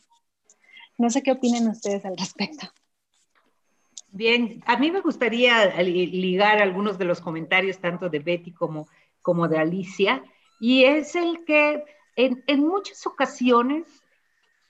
[0.98, 2.68] no sé qué opinen ustedes al respecto.
[4.10, 8.88] Bien, a mí me gustaría ligar algunos de los comentarios tanto de Betty como,
[9.22, 10.24] como de Alicia,
[10.62, 11.84] y es el que
[12.16, 13.86] en, en muchas ocasiones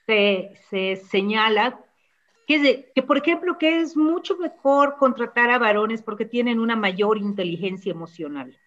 [0.04, 1.80] se, se señala
[2.48, 7.18] que, que, por ejemplo, que es mucho mejor contratar a varones porque tienen una mayor
[7.18, 8.58] inteligencia emocional.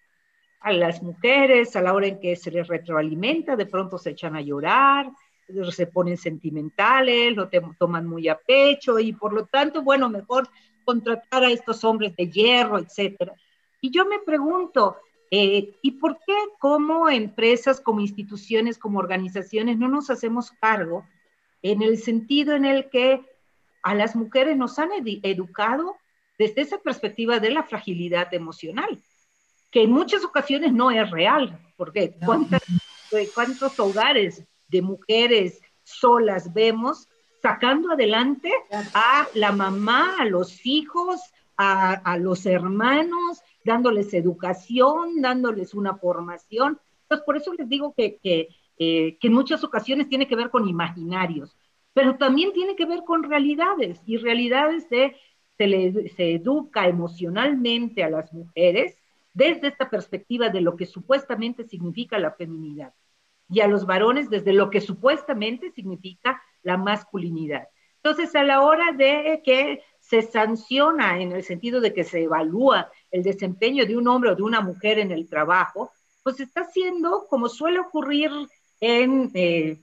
[0.60, 4.36] A las mujeres, a la hora en que se les retroalimenta, de pronto se echan
[4.36, 5.10] a llorar,
[5.72, 10.48] se ponen sentimentales, lo toman muy a pecho y por lo tanto, bueno, mejor
[10.84, 13.34] contratar a estos hombres de hierro, etcétera.
[13.80, 14.96] Y yo me pregunto,
[15.28, 21.04] eh, ¿y por qué como empresas, como instituciones, como organizaciones no nos hacemos cargo
[21.62, 23.31] en el sentido en el que
[23.82, 25.96] a las mujeres nos han educado
[26.38, 28.98] desde esa perspectiva de la fragilidad emocional,
[29.70, 32.16] que en muchas ocasiones no es real, porque
[33.34, 37.08] ¿cuántos hogares de mujeres solas vemos
[37.42, 38.50] sacando adelante
[38.94, 41.20] a la mamá, a los hijos,
[41.56, 46.80] a, los hermanos, dándoles educación, dándoles una formación?
[47.02, 50.50] Entonces, por eso les digo que, que, eh, que en muchas ocasiones tiene que ver
[50.50, 51.56] con imaginarios
[51.92, 55.16] pero también tiene que ver con realidades y realidades de
[55.56, 58.96] se, le, se educa emocionalmente a las mujeres
[59.34, 62.94] desde esta perspectiva de lo que supuestamente significa la feminidad
[63.48, 67.68] y a los varones desde lo que supuestamente significa la masculinidad.
[67.96, 72.90] Entonces, a la hora de que se sanciona en el sentido de que se evalúa
[73.10, 77.26] el desempeño de un hombre o de una mujer en el trabajo, pues está haciendo
[77.28, 78.30] como suele ocurrir
[78.80, 79.78] en eh,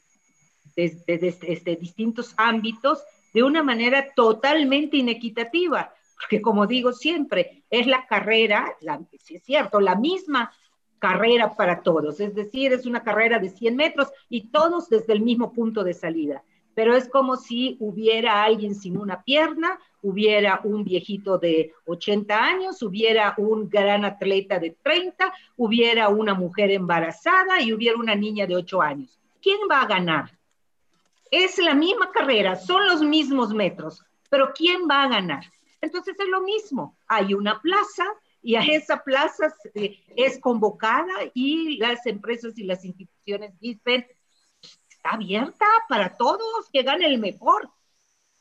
[0.88, 8.76] desde, distintos ámbitos de una manera totalmente inequitativa, porque como digo siempre, es la carrera,
[8.82, 10.52] la, si es cierto, la misma
[10.98, 15.22] carrera para todos, es decir, es una carrera de 100 metros y todos desde el
[15.22, 20.84] mismo punto de salida, pero es como si hubiera alguien sin una pierna, hubiera un
[20.84, 27.74] viejito de 80 años, hubiera un gran atleta de 30, hubiera una mujer embarazada y
[27.74, 29.20] hubiera una niña de 8 años.
[29.42, 30.39] ¿Quién va a ganar?
[31.32, 35.44] Es la misma carrera, son los mismos metros, pero ¿quién va a ganar?
[35.82, 38.06] Entonces es lo mismo, hay una plaza
[38.42, 44.06] y a esa plaza es convocada y las empresas y las instituciones dicen,
[44.90, 47.70] está abierta para todos, que gane el mejor.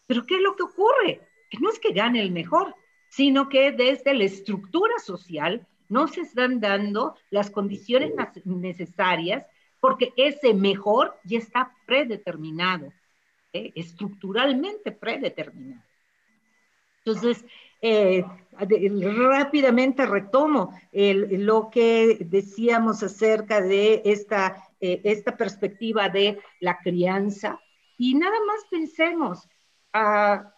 [0.06, 1.28] Pero ¿qué es lo que ocurre?
[1.50, 2.74] Que no es que gane el mejor,
[3.10, 8.12] sino que desde la estructura social no se están dando las condiciones
[8.44, 9.46] necesarias
[9.80, 12.92] porque ese mejor ya está predeterminado,
[13.52, 13.72] ¿eh?
[13.74, 15.82] estructuralmente predeterminado.
[17.04, 17.44] Entonces,
[17.80, 27.60] eh, rápidamente retomo lo que decíamos acerca de esta, eh, esta perspectiva de la crianza
[27.96, 29.48] y nada más pensemos,
[29.92, 30.54] a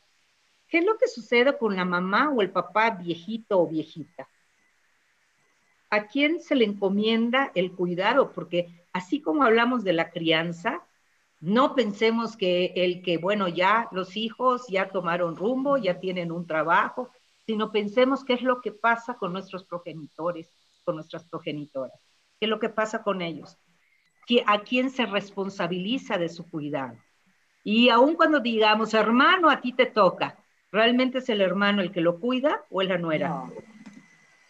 [0.68, 4.28] ¿qué es lo que sucede con la mamá o el papá viejito o viejita?
[5.90, 8.32] ¿A quién se le encomienda el cuidado?
[8.32, 10.82] Porque así como hablamos de la crianza,
[11.40, 16.46] no pensemos que el que, bueno, ya los hijos ya tomaron rumbo, ya tienen un
[16.46, 17.10] trabajo,
[17.46, 20.48] sino pensemos qué es lo que pasa con nuestros progenitores,
[20.84, 21.98] con nuestras progenitoras,
[22.38, 23.56] qué es lo que pasa con ellos,
[24.46, 26.96] a quién se responsabiliza de su cuidado.
[27.64, 30.38] Y aun cuando digamos, hermano, a ti te toca,
[30.70, 33.44] ¿realmente es el hermano el que lo cuida o es la nuera?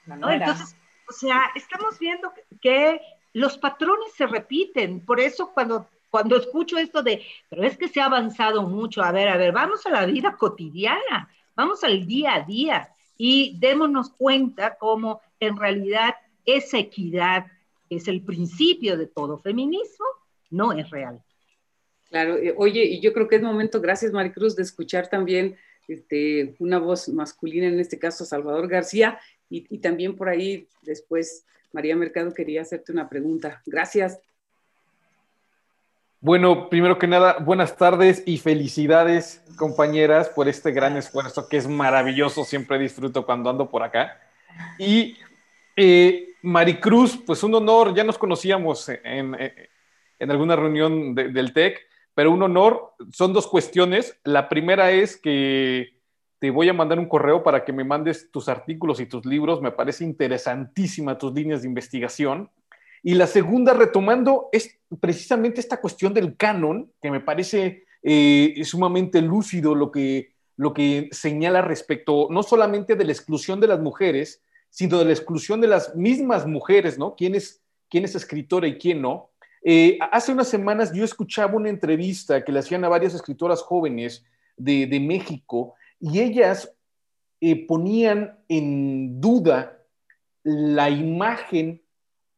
[0.07, 0.77] No, Entonces,
[1.09, 3.01] o sea, estamos viendo que
[3.33, 5.05] los patrones se repiten.
[5.05, 9.13] Por eso cuando cuando escucho esto de, pero es que se ha avanzado mucho, a
[9.13, 14.11] ver, a ver, vamos a la vida cotidiana, vamos al día a día y démonos
[14.11, 16.15] cuenta cómo en realidad
[16.45, 17.47] esa equidad
[17.89, 20.05] es el principio de todo feminismo,
[20.51, 21.23] no es real.
[22.09, 26.57] Claro, eh, oye, y yo creo que es momento, gracias Maricruz, de escuchar también este,
[26.59, 29.19] una voz masculina, en este caso Salvador García,
[29.53, 33.63] y también por ahí después María Mercado quería hacerte una pregunta.
[33.67, 34.21] Gracias.
[36.23, 41.67] Bueno, primero que nada, buenas tardes y felicidades, compañeras, por este gran esfuerzo que es
[41.67, 42.45] maravilloso.
[42.45, 44.21] Siempre disfruto cuando ando por acá.
[44.79, 45.17] Y
[45.77, 49.35] eh, Maricruz, pues un honor, ya nos conocíamos en,
[50.19, 51.81] alguna reunión del TEC,
[52.15, 52.93] pero un honor.
[53.13, 54.19] Son dos cuestiones.
[54.23, 56.00] La primera es que
[56.41, 59.61] te voy a mandar un correo para que me mandes tus artículos y tus libros.
[59.61, 62.51] Me parece interesantísima tus líneas de investigación.
[63.03, 69.21] Y la segunda, retomando, es precisamente esta cuestión del canon, que me parece eh, sumamente
[69.21, 74.43] lúcido lo que, lo que señala respecto no solamente de la exclusión de las mujeres,
[74.71, 77.17] sino de la exclusión de las mismas mujeres, ¿no?
[77.17, 79.29] ¿Quién es, quién es escritora y quién no?
[79.63, 84.25] Eh, hace unas semanas yo escuchaba una entrevista que le hacían a varias escritoras jóvenes
[84.57, 86.73] de, de México y ellas
[87.41, 89.79] eh, ponían en duda
[90.43, 91.83] la imagen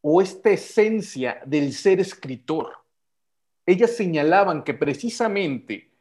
[0.01, 2.73] o esta esencia del ser escritor.
[3.65, 5.93] Ellas señalaban que precisamente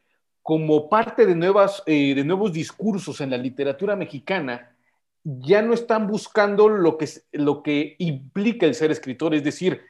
[0.42, 4.76] como parte de, nuevas, eh, de nuevos discursos en la literatura mexicana,
[5.22, 9.80] ya no están buscando lo que, lo que implica el ser escritor, es decir,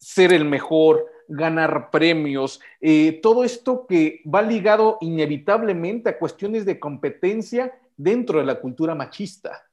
[0.00, 6.80] ser el mejor, ganar premios, eh, todo esto que va ligado inevitablemente a cuestiones de
[6.80, 9.64] competencia dentro de la cultura machista.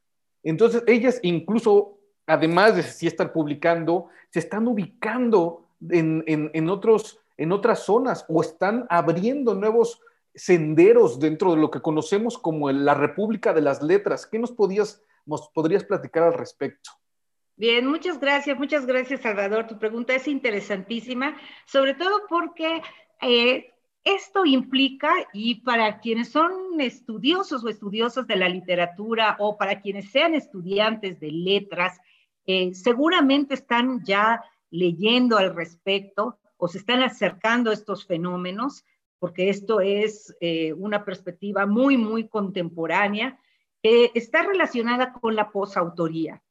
[0.44, 7.80] Entonces, ellas incluso además de sí estar publicando, se están ubicando en, otros, en otras
[7.80, 10.02] zonas o están abriendo nuevos
[10.36, 14.28] senderos dentro de lo que conocemos como la República de las Letras.
[14.28, 14.54] ¿Qué nos,
[15.26, 16.92] nos podrías platicar al respecto?
[17.60, 19.65] Bien, muchas gracias, muchas gracias Salvador.
[19.65, 22.84] Tu pregunta es interesantísima, sobre todo porque
[23.20, 29.82] eh, esto implica, y para quienes son estudiosos o estudiosas de la literatura o para
[29.82, 32.00] quienes sean estudiantes de letras,
[32.46, 38.86] eh, seguramente están ya leyendo al respecto o se están acercando a estos fenómenos,
[39.17, 43.40] porque esto es eh, una perspectiva muy, muy contemporánea,
[43.81, 46.44] que está relacionada con la posautoría.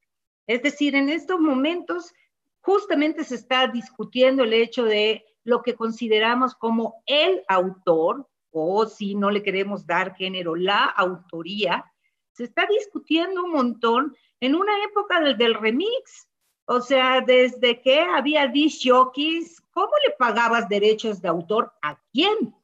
[0.47, 2.12] Es decir, en estos momentos
[2.61, 9.14] justamente se está discutiendo el hecho de lo que consideramos como el autor, o si
[9.14, 11.84] no le queremos dar género, la autoría,
[12.32, 16.28] se está discutiendo un montón en una época del, del remix.
[16.66, 22.55] O sea, desde que había disc jockeys, ¿cómo le pagabas derechos de autor a quién?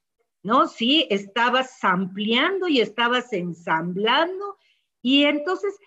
[0.42, 0.66] ¿No?
[0.66, 4.56] Sí, estabas ampliando y estabas ensamblando
[5.02, 5.78] Y entonces,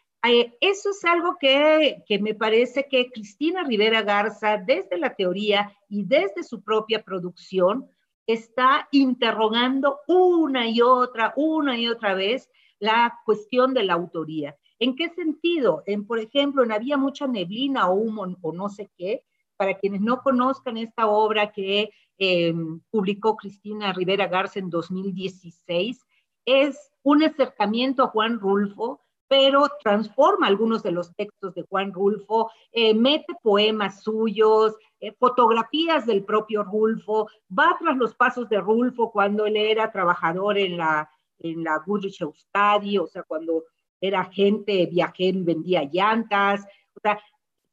[0.62, 6.04] eso es algo que, que me parece que Cristina Rivera Garza, desde la teoría y
[6.04, 7.90] desde su propia producción,
[8.28, 12.50] está interrogando una y otra, una y otra vez
[12.80, 14.56] la cuestión de la autoría.
[14.80, 15.84] ¿En qué sentido?
[15.86, 19.24] En, por ejemplo, en Había mucha neblina o humo o no sé qué,
[19.58, 26.06] para quienes no conozcan esta obra que em, publicó Cristina Rivera Garza en 2016,
[26.46, 32.52] es un acercamiento a Juan Rulfo, pero transforma algunos de los textos de Juan Rulfo,
[32.72, 39.12] eh, mete poemas suyos, eh, fotografías del propio Rulfo, va tras los pasos de Rulfo
[39.12, 41.10] cuando él era trabajador en la,
[41.40, 43.64] en la Goodrich Euskadi, o sea, cuando
[44.00, 46.66] era gente viajero y vendía llantas,
[46.96, 47.20] o sea,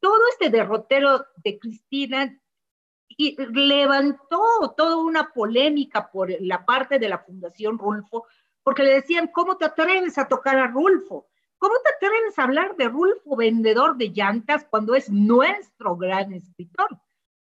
[0.01, 2.39] todo este derrotero de Cristina
[3.09, 8.27] y levantó toda una polémica por la parte de la Fundación Rulfo,
[8.63, 11.29] porque le decían, ¿cómo te atreves a tocar a Rulfo?
[11.63, 16.89] ¿Cómo te atreves a hablar de Rulfo, vendedor de llantas, cuando es nuestro gran escritor?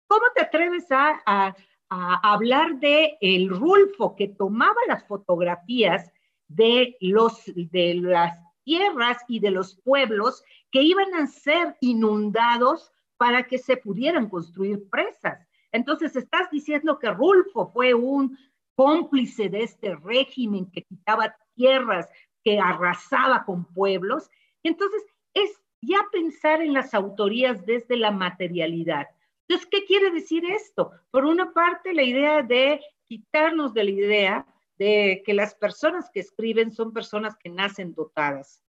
[0.07, 1.55] ¿Cómo te atreves a,
[1.87, 6.11] hablar de el Rulfo que tomaba las fotografías
[6.49, 13.43] de, los, de las tierras y de los pueblos que iban a ser inundados para
[13.43, 15.47] que se pudieran construir presas.
[15.71, 18.37] Entonces, estás diciendo que Rulfo fue un
[18.75, 22.09] cómplice de este régimen que quitaba tierras,
[22.49, 24.29] que arrasaba con pueblos.
[24.63, 25.03] Entonces,
[25.35, 29.07] es ya pensar en las autorías desde la materialidad.
[29.47, 30.91] Entonces, ¿qué quiere decir esto?
[31.11, 34.47] Por una parte, la idea de quitarnos de la idea
[34.77, 38.63] de que las personas que escriben son personas que nacen dotadas.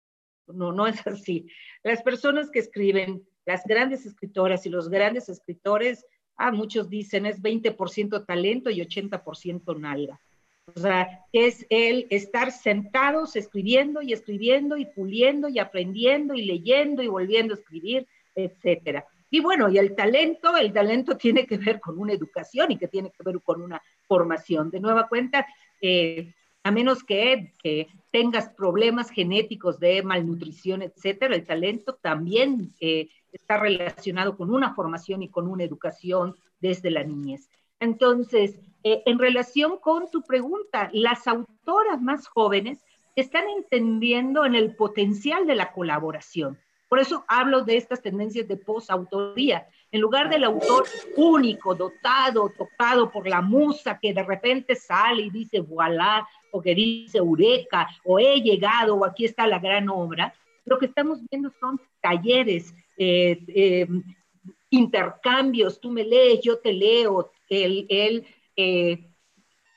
[0.46, 1.46] No, no es así.
[1.82, 6.06] Las personas que escriben, las grandes escritoras y los grandes escritores,
[6.36, 10.20] ah, muchos dicen es 20% talento y 80% nalga.
[10.74, 17.02] O sea, es el estar sentados escribiendo y escribiendo y puliendo y aprendiendo y leyendo
[17.02, 19.06] y volviendo a escribir, etcétera.
[19.30, 22.88] Y bueno, y el talento, el talento tiene que ver con una educación y que
[22.88, 24.70] tiene que ver con una formación.
[24.70, 25.46] De nueva cuenta,
[25.80, 27.52] eh, a menos que,
[28.10, 35.22] tengas problemas genéticos de malnutrición, etcétera, el talento también eh, está relacionado con una formación
[35.22, 37.50] y con una educación desde la niñez.
[37.80, 42.78] Entonces, eh, en relación con tu pregunta, las autoras más jóvenes
[43.16, 46.58] están entendiendo en el potencial de la colaboración.
[46.88, 49.66] Por eso hablo de estas tendencias de posautoría.
[49.90, 50.84] En lugar del autor
[51.16, 56.74] único, dotado, tocado por la musa que de repente sale y dice voilà, o que
[56.74, 60.32] dice eureka, o he llegado, o aquí está la gran obra,
[60.64, 63.86] lo que estamos viendo son talleres, eh, eh,
[64.76, 69.08] intercambios, tú me lees, yo te leo, el, el eh,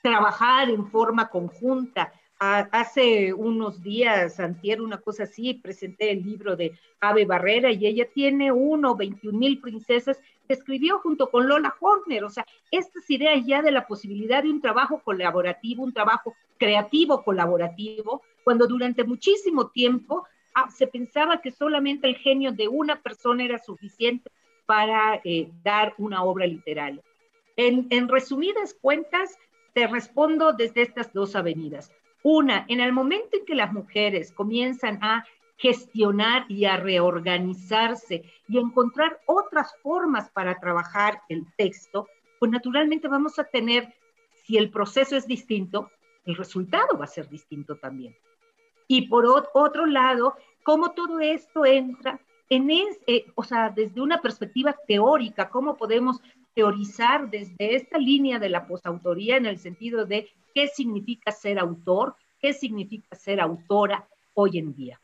[0.02, 6.72] trabajar en forma conjunta hace unos días, antier, una cosa así, presenté el libro de
[6.98, 10.18] Ave Barrera y ella tiene uno, 21 mil princesas
[10.52, 12.24] escribió junto con Lola Horner.
[12.24, 17.22] O sea, estas ideas ya de la posibilidad de un trabajo colaborativo, un trabajo creativo
[17.22, 23.44] colaborativo, cuando durante muchísimo tiempo ah, se pensaba que solamente el genio de una persona
[23.44, 24.30] era suficiente
[24.66, 27.02] para eh, dar una obra literaria.
[27.56, 29.38] En, en resumidas cuentas,
[29.74, 31.92] te respondo desde estas dos avenidas.
[32.22, 35.24] Una, en el momento en que las mujeres comienzan a
[35.56, 42.08] gestionar y a reorganizarse y encontrar otras formas para trabajar el texto,
[42.38, 43.94] pues naturalmente vamos a tener,
[44.32, 45.90] si el proceso es distinto,
[46.24, 48.16] el resultado va a ser distinto también.
[48.88, 52.18] Y por otro lado, cómo todo esto entra
[52.50, 56.20] en, es, eh, o sea, desde una perspectiva teórica, cómo podemos
[56.54, 62.16] teorizar desde esta línea de la posautoría en el sentido de qué significa ser autor,
[62.40, 65.00] qué significa ser autora hoy en día.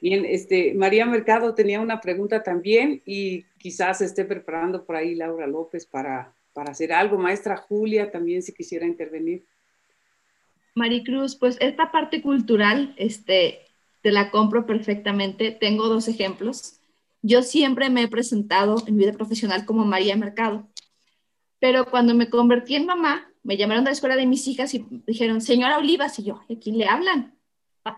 [0.00, 5.46] Bien, este, María Mercado tenía una pregunta también y quizás esté preparando por ahí Laura
[5.46, 7.18] López para, para hacer algo.
[7.18, 9.44] Maestra Julia también si quisiera intervenir.
[10.74, 13.65] Maricruz, pues esta parte cultural, este,
[14.06, 15.50] te la compro perfectamente.
[15.50, 16.78] Tengo dos ejemplos.
[17.22, 20.68] Yo siempre me he presentado en mi vida profesional como María Mercado,
[21.58, 24.86] pero cuando me convertí en mamá, me llamaron de la escuela de mis hijas y
[25.08, 27.36] dijeron, señora Olivas, y yo, ¿a quién le hablan?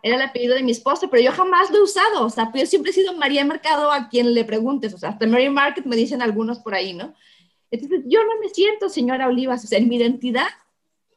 [0.02, 2.64] Era el apellido de mi esposo, pero yo jamás lo he usado, o sea, yo
[2.64, 5.94] siempre he sido María Mercado a quien le preguntes, o sea, hasta Mary Market me
[5.94, 7.12] dicen algunos por ahí, ¿no?
[7.70, 10.48] Entonces, yo no me siento señora Olivas, o sea, en mi identidad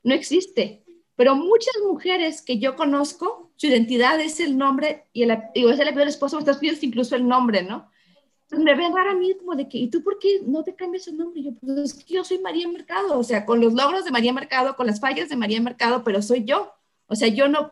[0.04, 0.84] no existe,
[1.16, 5.76] pero muchas mujeres que yo conozco, su identidad es el nombre y el, digo, es
[5.76, 7.92] el apellido del esposo, estas pides incluso el nombre, ¿no?
[8.58, 11.08] me ven rara a mí como de que, ¿y tú por qué no te cambias
[11.08, 11.44] el nombre?
[11.44, 14.34] yo, pues es que yo soy María Mercado, o sea, con los logros de María
[14.34, 16.74] Mercado, con las fallas de María Mercado, pero soy yo.
[17.06, 17.72] O sea, yo no,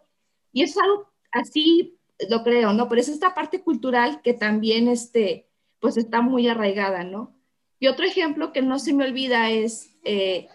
[0.54, 1.98] y es algo así
[2.30, 2.88] lo creo, ¿no?
[2.88, 7.36] Pero es esta parte cultural que también, este, pues está muy arraigada, ¿no?
[7.80, 10.50] Y otro ejemplo que no se me olvida es, eh,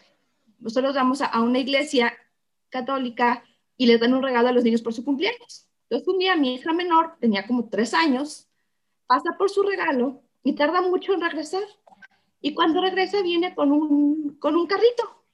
[0.60, 2.14] nosotros vamos a, una iglesia
[2.68, 3.42] católica
[3.76, 5.68] y les dan un regalo a los niños por su cumpleaños.
[5.84, 8.48] Entonces un día mi hija menor, tenía como tres años,
[9.06, 11.62] pasa por su regalo y tarda mucho en regresar.
[12.40, 15.24] Y cuando regresa viene con un, con un carrito.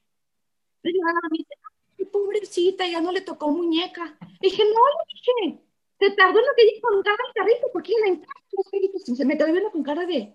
[0.83, 4.17] Y yo, a pobrecita, ya no le tocó muñeca.
[4.41, 5.63] dije, no, le dije,
[5.97, 7.93] te tardó en lo que dijo con el carrito, porque
[8.71, 9.09] carritos.
[9.09, 10.33] Y se me quedó viendo con cara de,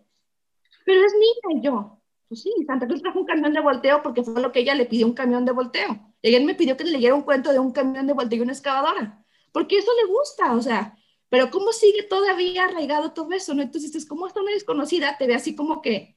[0.84, 1.62] pero es niña.
[1.62, 4.74] Yo, pues sí, Santa Cruz trajo un camión de volteo porque fue lo que ella
[4.74, 6.12] le pidió un camión de volteo.
[6.22, 8.42] Y él me pidió que le leyera un cuento de un camión de volteo y
[8.42, 10.96] una excavadora, porque eso le gusta, o sea,
[11.28, 13.54] pero ¿cómo sigue todavía arraigado todo eso?
[13.54, 13.62] ¿no?
[13.62, 16.16] Entonces, es como esta una desconocida, te ve así como que,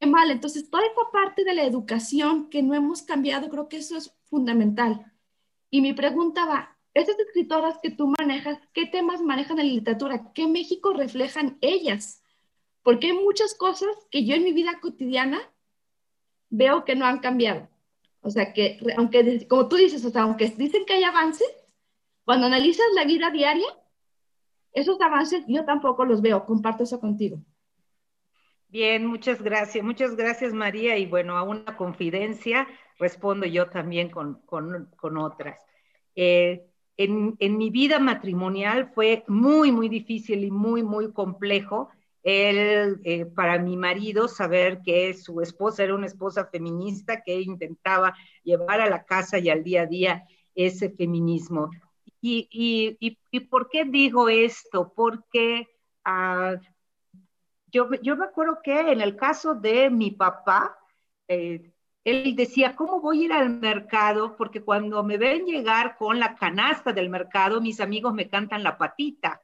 [0.00, 0.30] qué mal.
[0.30, 4.14] Entonces, toda esa parte de la educación que no hemos cambiado, creo que eso es
[4.24, 5.12] fundamental.
[5.70, 10.32] Y mi pregunta va, esas escritoras que tú manejas, ¿qué temas manejan en la literatura?
[10.34, 12.22] ¿Qué México reflejan ellas?
[12.88, 15.38] Porque hay muchas cosas que yo en mi vida cotidiana
[16.48, 17.68] veo que no han cambiado.
[18.22, 21.46] O sea, que aunque, como tú dices, o sea, aunque dicen que hay avances,
[22.24, 23.66] cuando analizas la vida diaria,
[24.72, 26.46] esos avances yo tampoco los veo.
[26.46, 27.42] Comparto eso contigo.
[28.68, 29.84] Bien, muchas gracias.
[29.84, 30.96] Muchas gracias, María.
[30.96, 32.66] Y bueno, a una confidencia
[32.98, 35.62] respondo yo también con, con, con otras.
[36.14, 36.64] Eh,
[36.96, 41.90] en, en, mi vida matrimonial fue muy, muy difícil y muy, muy complejo
[42.22, 48.14] él, eh, para mi marido, saber que su esposa era una esposa feminista que intentaba
[48.42, 51.70] llevar a la casa y al día a día ese feminismo.
[52.20, 54.92] ¿Y, y, y, por qué digo esto?
[54.94, 55.68] Porque
[56.04, 56.58] uh,
[57.68, 60.76] yo, yo, me acuerdo que en el caso de mi papá,
[61.28, 61.72] eh,
[62.04, 64.36] él decía, ¿cómo voy a ir al mercado?
[64.36, 68.78] Porque cuando me ven llegar con la canasta del mercado, mis amigos me cantan la
[68.78, 69.42] patita.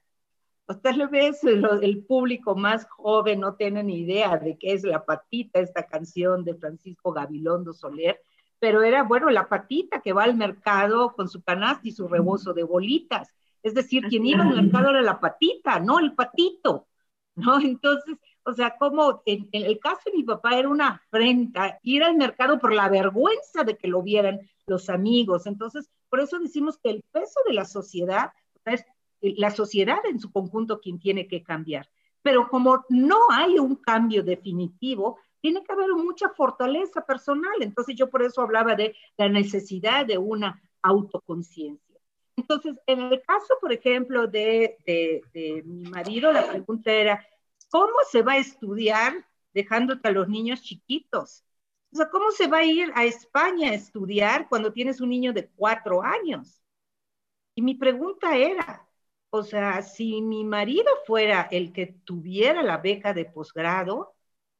[0.81, 5.59] Tal vez el público más joven no tiene ni idea de qué es La Patita,
[5.59, 8.19] esta canción de Francisco Gabilondo Soler,
[8.57, 12.53] pero era, bueno, la patita que va al mercado con su canasta y su rebozo
[12.53, 13.31] de bolitas.
[13.61, 16.87] Es decir, quien iba al mercado era la patita, no el patito,
[17.35, 17.59] ¿no?
[17.59, 22.03] Entonces, o sea, como en, en, el caso de mi papá era una afrenta ir
[22.03, 25.45] al mercado por la vergüenza de que lo vieran los amigos.
[25.45, 28.31] Entonces, por eso decimos que el peso de la sociedad
[28.65, 28.83] es
[29.37, 31.89] la sociedad en su conjunto quien tiene que cambiar.
[32.21, 37.53] Pero como no hay un cambio definitivo, tiene que haber mucha fortaleza personal.
[37.61, 41.95] Entonces yo por eso hablaba de la necesidad de una autoconciencia.
[42.35, 47.25] Entonces, en el caso, por ejemplo, de, de, mi marido, la pregunta era,
[47.69, 51.43] ¿cómo se va a estudiar dejándote a los niños chiquitos?
[51.93, 55.31] O sea, ¿cómo se va a ir a España a estudiar cuando tienes un niño
[55.31, 56.61] de cuatro años?
[57.55, 58.85] Y mi pregunta era,
[59.35, 64.15] o sea, si mi marido fuera el que tuviera la beca de posgrado,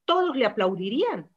[0.06, 1.30] todos le aplaudirían.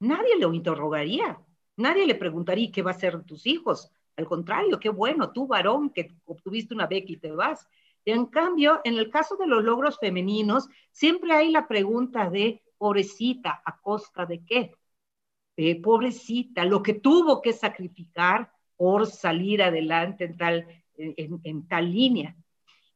[0.00, 1.40] Nadie lo interrogaría.
[1.76, 3.90] Nadie le preguntaría qué va a hacer tus hijos.
[4.16, 7.66] Al contrario, qué bueno, tú varón que obtuviste una beca y te vas.
[8.04, 13.62] En cambio, en el caso de los logros femeninos, siempre hay la pregunta de pobrecita,
[13.64, 14.72] ¿a costa de qué?
[15.56, 20.66] Eh, pobrecita, lo que tuvo que sacrificar por salir adelante en tal,
[20.96, 22.36] en tal línea.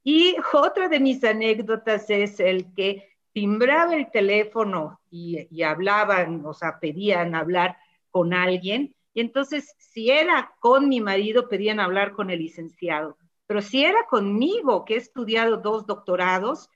[0.09, 6.79] Y otra de mis anécdotas es el que timbraba el teléfono y, hablaban, o sea,
[6.79, 7.77] pedían hablar
[8.13, 8.95] con alguien.
[9.15, 13.19] Y entonces, si era con mi marido, pedían hablar con el licenciado.
[13.49, 16.71] Pero si era conmigo, que he estudiado dos doctorados,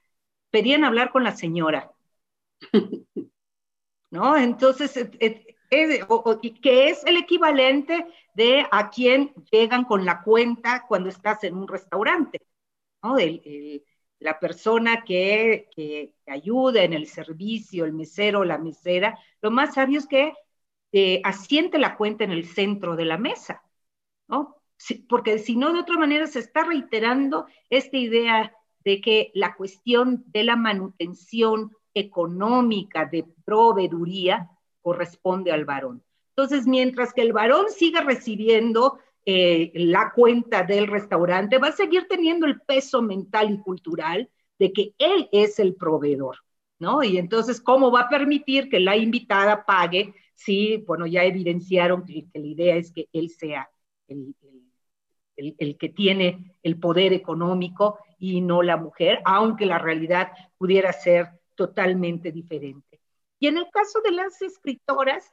[0.51, 1.93] pedían hablar con la señora.
[4.11, 4.37] ¿No?
[4.37, 11.55] Entonces, que es el equivalente de a quien llegan con la cuenta cuando estás en
[11.55, 12.41] un restaurante
[14.19, 19.99] la persona que, que, ayuda en el servicio, el mesero, la mesera, lo más sabio
[19.99, 20.33] es que
[20.93, 23.63] eh, asiente la cuenta en el centro de la mesa,
[25.09, 30.25] porque si no, de otra manera se está reiterando esta idea de que la cuestión
[30.27, 34.49] de la manutención económica de proveeduría
[34.81, 36.03] corresponde al varón.
[36.31, 42.07] Entonces, mientras que el varón siga recibiendo eh, la cuenta del restaurante, va a seguir
[42.09, 46.39] teniendo el peso mental y cultural de que él es el proveedor,
[46.79, 47.03] ¿no?
[47.03, 52.27] Y entonces, ¿cómo va a permitir que la invitada pague si, bueno, ya evidenciaron que,
[52.33, 53.71] la idea es que él sea
[54.09, 54.35] el,
[55.37, 60.93] el, el, que tiene el poder económico y no la mujer, aunque la realidad pudiera
[60.93, 63.01] ser totalmente diferente.
[63.39, 65.31] Y en el caso de las escritoras,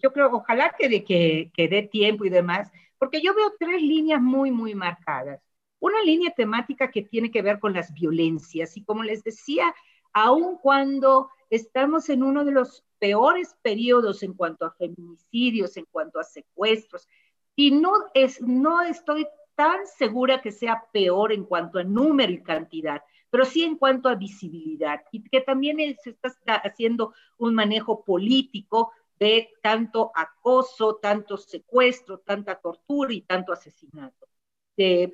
[0.00, 4.20] yo creo, ojalá que, que, que dé tiempo y demás, porque yo veo tres líneas
[4.20, 5.40] muy, muy marcadas.
[5.80, 8.76] una línea temática que tiene que ver con las violencias.
[8.76, 9.74] Y como les decía,
[10.12, 16.20] aun cuando estamos en uno de los peores periodos en cuanto a feminicidios, en cuanto
[16.20, 17.08] a secuestros,
[17.56, 22.42] y no, es, no estoy tan segura que sea peor en cuanto a número y
[22.42, 28.04] cantidad, pero sí en cuanto a visibilidad, y que también se está haciendo un manejo
[28.04, 34.26] político de tanto acoso, tanto secuestro, tanta tortura y tanto asesinato.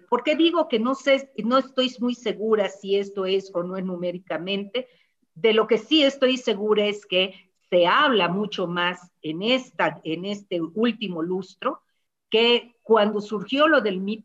[0.08, 3.76] ¿Por qué digo que no sé, no estoy muy segura si esto es o no
[3.76, 4.86] es numéricamente?
[5.34, 10.24] De lo que sí estoy segura es que se habla mucho más en, esta, en
[10.24, 11.82] este último lustro
[12.30, 14.22] que cuando surgió lo del Me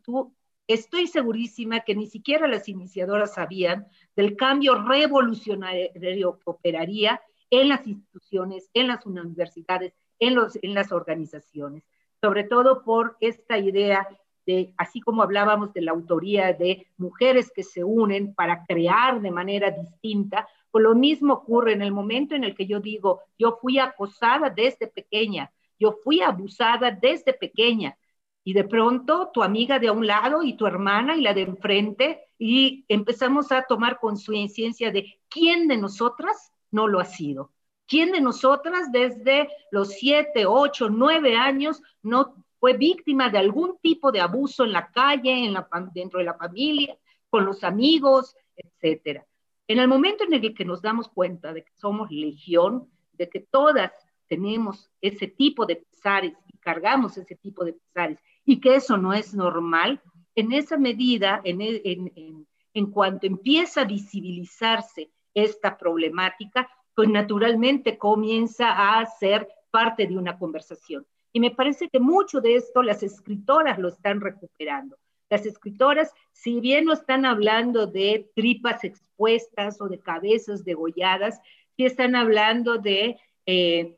[0.68, 7.20] estoy segurísima que ni siquiera las iniciadoras sabían del cambio revolucionario que operaría
[7.52, 11.84] en las instituciones, en las universidades, en, los, en las organizaciones,
[12.20, 14.08] sobre todo por esta idea
[14.46, 19.30] de, así como hablábamos de la autoría de mujeres que se unen para crear de
[19.30, 23.58] manera distinta, pues lo mismo ocurre en el momento en el que yo digo, yo
[23.60, 27.98] fui acosada desde pequeña, yo fui abusada desde pequeña,
[28.44, 32.22] y de pronto tu amiga de un lado y tu hermana y la de enfrente,
[32.38, 37.52] y empezamos a tomar conciencia de quién de nosotras no lo ha sido.
[37.86, 44.10] ¿Quién de nosotras desde los siete, ocho, nueve años no fue víctima de algún tipo
[44.10, 46.96] de abuso en la calle, en la, dentro de la familia,
[47.28, 49.26] con los amigos, etcétera?
[49.68, 53.40] En el momento en el que nos damos cuenta de que somos legión, de que
[53.40, 53.92] todas
[54.26, 59.12] tenemos ese tipo de pesares y cargamos ese tipo de pesares y que eso no
[59.12, 60.00] es normal,
[60.34, 68.98] en esa medida, en, en, en cuanto empieza a visibilizarse esta problemática, pues naturalmente comienza
[68.98, 71.06] a ser parte de una conversación.
[71.32, 74.98] Y me parece que mucho de esto las escritoras lo están recuperando.
[75.30, 81.40] Las escritoras, si bien no están hablando de tripas expuestas o de cabezas degolladas,
[81.74, 83.96] sí están hablando de, eh,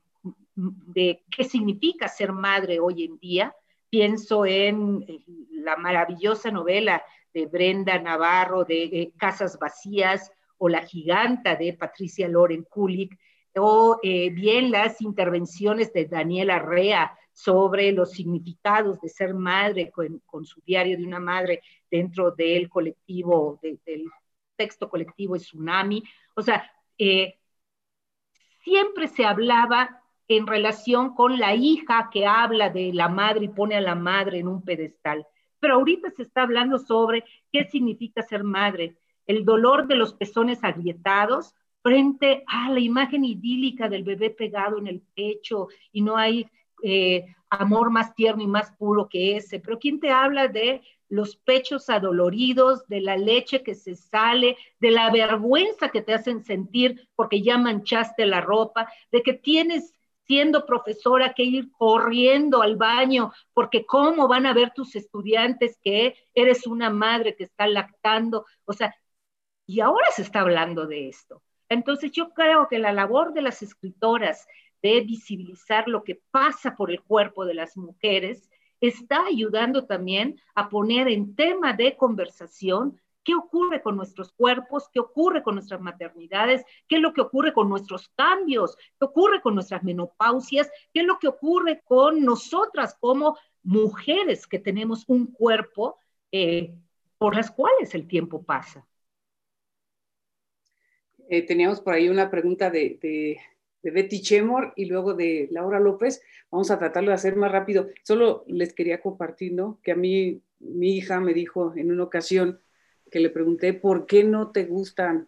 [0.55, 3.53] de qué significa ser madre hoy en día.
[3.91, 5.05] Pienso en
[5.51, 10.31] la maravillosa novela de Brenda Navarro de eh, Casas Vacías
[10.65, 13.19] o La Giganta de Patricia Loren Kulik,
[13.57, 20.47] o eh, bien las intervenciones de Daniela Rea sobre los significados de ser madre con,
[20.47, 21.61] su diario de una madre
[21.91, 23.79] dentro del colectivo, del
[24.57, 26.03] texto colectivo Tsunami.
[26.35, 26.65] O sea,
[26.97, 27.39] eh,
[28.63, 33.77] siempre se hablaba en relación con la hija que habla de la madre y pone
[33.77, 35.27] a la madre en un pedestal.
[35.61, 38.97] Pero ahorita se está hablando sobre qué significa ser madre,
[39.27, 44.87] el dolor de los pezones agrietados frente a la imagen idílica del bebé pegado en
[44.87, 46.49] el pecho y no hay
[46.83, 49.61] eh, amor más tierno y más puro que ese.
[49.61, 54.91] Pero ¿quién te habla de los pechos adoloridos, de la leche que se sale, de
[54.91, 59.95] la vergüenza que te hacen sentir porque ya manchaste la ropa, de que tienes
[60.27, 66.17] siendo profesora que ir corriendo al baño, porque cómo van a ver tus estudiantes que
[66.35, 68.47] eres una madre que está lactando.
[68.65, 68.95] O sea,
[69.67, 71.43] y ahora se está hablando de esto.
[71.69, 74.47] Entonces yo creo que la labor de las escritoras
[74.83, 78.51] de visibilizar lo que pasa por el cuerpo de las mujeres
[78.81, 85.01] está ayudando también a poner en tema de conversación qué ocurre con nuestros cuerpos, qué
[85.01, 89.55] ocurre con nuestras maternidades, qué es lo que ocurre con nuestros cambios, qué ocurre con
[89.55, 95.97] nuestras menopausias, qué es lo que ocurre con nosotras como mujeres que tenemos un cuerpo
[96.31, 96.75] eh,
[97.17, 98.87] por las cuales el tiempo pasa.
[101.35, 103.41] Eh, teníamos por ahí una pregunta de,
[103.83, 106.23] Betty Chemor y luego de Laura López.
[106.49, 107.89] Vamos a tratarlo de hacer más rápido.
[108.05, 109.81] Solo les quería compartir, ¿no?
[109.83, 112.61] Que a mí, mi hija me dijo en una ocasión
[113.11, 115.27] que le pregunté, ¿por qué no te gustan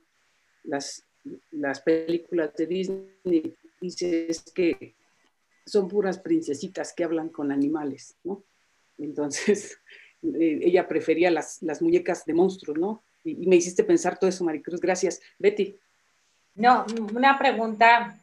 [0.62, 1.04] las,
[1.50, 3.56] las películas de Disney?
[3.80, 4.94] Dice, es que
[5.66, 8.44] son puras princesitas que hablan con animales, ¿no?
[8.96, 9.80] Entonces,
[10.22, 13.02] eh, ella prefería las, las muñecas de monstruos, ¿no?
[13.24, 14.80] Y, y me hiciste pensar todo eso, Maricruz.
[14.80, 15.20] Gracias.
[15.36, 15.76] Betty.
[16.56, 18.18] No, una pregunta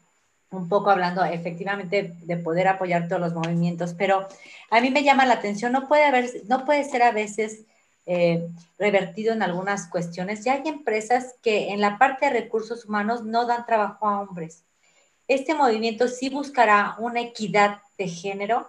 [0.50, 4.26] un poco hablando efectivamente de poder apoyar todos los movimientos, pero
[4.70, 7.64] a mí me llama la atención, no puede, haber, no puede ser a veces
[8.06, 10.44] eh, revertido en algunas cuestiones.
[10.44, 14.64] Ya hay empresas que en la parte de recursos humanos no dan trabajo a hombres.
[15.26, 18.68] ¿Este movimiento sí buscará una equidad de género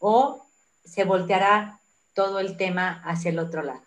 [0.00, 0.44] o
[0.84, 1.80] se volteará
[2.12, 3.85] todo el tema hacia el otro lado?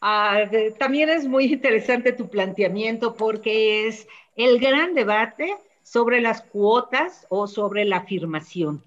[0.00, 0.44] Ah,
[0.78, 7.46] también es muy interesante tu planteamiento porque es el gran debate sobre las cuotas o
[7.46, 8.82] sobre la afirmación.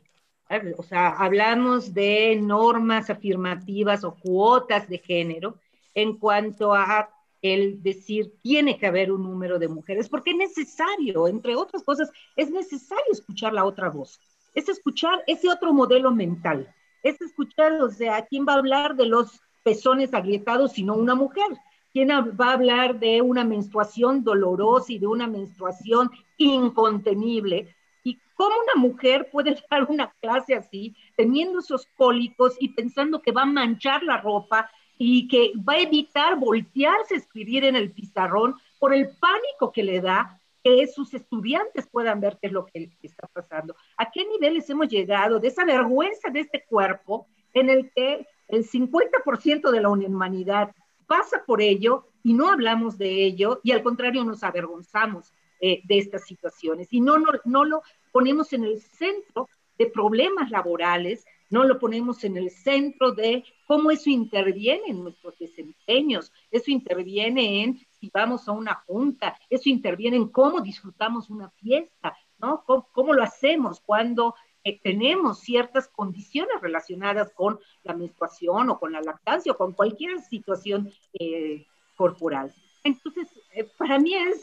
[0.78, 5.56] O sea, hablamos de normas afirmativas o cuotas de género
[5.94, 7.10] en cuanto a
[7.42, 12.12] el decir tiene que haber un número de mujeres, porque es necesario, entre otras cosas,
[12.36, 14.20] es necesario escuchar la otra voz,
[14.54, 19.08] es escuchar ese otro modelo mental, es escuchar, o sea, ¿quién va a hablar de
[19.08, 21.48] los pezones agrietados sino una mujer?
[21.94, 27.76] ¿Quién va a hablar de una menstruación dolorosa y de una menstruación incontenible?
[28.04, 33.34] ¿Y cómo una mujer puede dar una clase así, teniendo esos cólicos y pensando que
[33.34, 37.92] va a manchar la ropa y que va a evitar voltearse a escribir en el
[37.92, 42.66] pizarrón por el pánico que le da que sus estudiantes puedan ver qué es lo
[42.68, 43.76] que está pasando?
[43.98, 48.66] ¿A qué niveles hemos llegado de esa vergüenza de este cuerpo en el que el
[48.66, 50.76] 50% de la humanidad
[51.08, 55.98] pasa por ello y no hablamos de ello y al contrario nos avergonzamos eh, de
[55.98, 57.82] estas situaciones y no, no, no lo
[58.12, 63.92] ponemos en el centro de problemas laborales, no lo ponemos en el centro de cómo
[63.92, 70.18] eso interviene en nuestros desempeños, eso interviene en si vamos a una junta, eso interviene
[70.18, 72.64] en cómo disfrutamos una fiesta, ¿no?
[72.66, 74.34] ¿Cómo, lo hacemos cuando
[74.64, 80.20] eh, tenemos ciertas condiciones relacionadas con la menstruación o con la lactancia o con cualquier
[80.22, 82.54] situación eh, corporal.
[82.84, 84.40] Entonces, eh, para mí es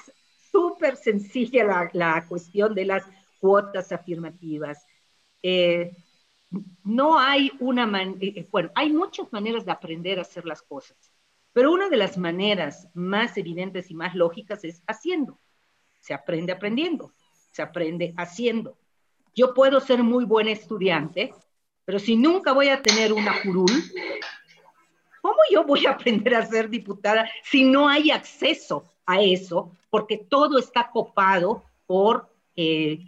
[0.51, 3.05] súper sencilla la, la, cuestión de las
[3.41, 4.85] cuotas afirmativas.
[6.83, 7.87] no hay una,
[8.51, 10.97] bueno, hay muchas maneras de aprender a hacer las cosas,
[11.53, 15.39] pero una de las maneras más evidentes y más lógicas es haciendo.
[16.01, 17.13] Se aprende aprendiendo,
[17.53, 18.79] se aprende haciendo.
[19.39, 21.33] Yo puedo ser muy buen estudiante,
[21.85, 23.71] pero si nunca voy a tener una curul,
[25.23, 29.71] ¿cómo yo voy a aprender a ser diputada si no hay acceso a eso?
[29.91, 32.99] Porque todo está copado por eh,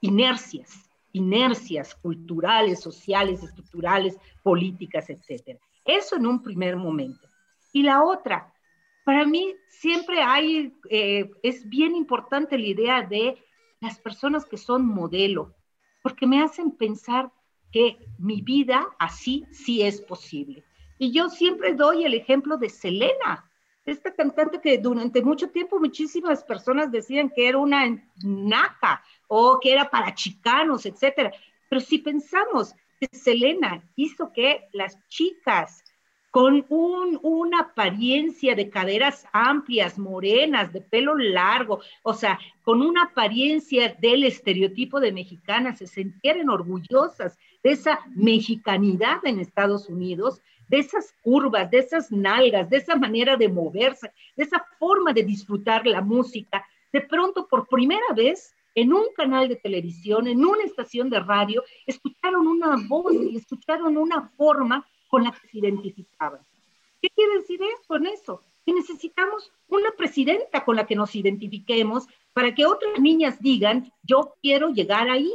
[0.00, 5.60] inercias, inercias culturales, sociales, estructurales, políticas, etc.
[5.84, 7.28] Eso en un primer momento.
[7.74, 8.50] Y la otra,
[9.04, 13.36] para mí siempre hay, eh, es bien importante la idea de
[13.80, 15.54] las personas que son modelo,
[16.06, 17.32] porque me hacen pensar
[17.72, 20.62] que mi vida así sí es posible.
[20.98, 23.50] Y yo siempre doy el ejemplo de Selena,
[23.84, 29.72] esta cantante que durante mucho tiempo muchísimas personas decían que era una naca o que
[29.72, 31.32] era para chicanos, etcétera.
[31.68, 35.82] Pero si pensamos que Selena hizo que las chicas
[36.36, 36.66] con
[37.22, 44.22] una apariencia de caderas amplias, morenas, de pelo largo, o sea, con una apariencia del
[44.22, 51.70] estereotipo de mexicana, se sintieran orgullosas de esa mexicanidad en Estados Unidos, de esas curvas,
[51.70, 56.66] de esas nalgas, de esa manera de moverse, de esa forma de disfrutar la música.
[56.92, 61.64] De pronto, por primera vez, en un canal de televisión, en una estación de radio,
[61.86, 64.86] escucharon una voz y escucharon una forma
[65.16, 66.42] con la que se identificaban.
[67.00, 68.42] ¿Qué quiere decir con eso?
[68.66, 74.34] Que necesitamos una presidenta con la que nos identifiquemos para que otras niñas digan, yo
[74.42, 75.32] quiero llegar ahí.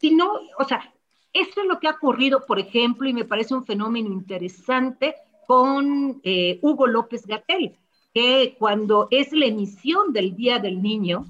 [0.00, 0.94] Si no, o sea,
[1.34, 5.14] esto es lo que ha ocurrido, por ejemplo, y me parece un fenómeno interesante
[5.46, 7.76] con eh, Hugo López Gatel,
[8.14, 11.26] que cuando es la emisión del Día del Niño,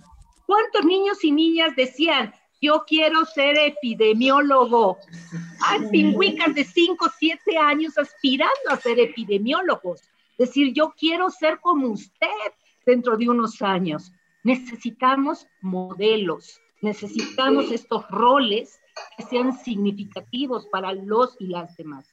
[0.46, 4.98] ¿cuántos niños y niñas decían, yo quiero ser epidemiólogo.
[5.66, 10.02] Hay pingüicas de 5, 7 años aspirando a ser epidemiólogos.
[10.38, 12.52] Decir, yo quiero ser como usted
[12.84, 14.12] dentro de unos años.
[14.44, 18.80] Necesitamos modelos, necesitamos estos roles
[19.16, 22.08] que sean significativos para los y las demás.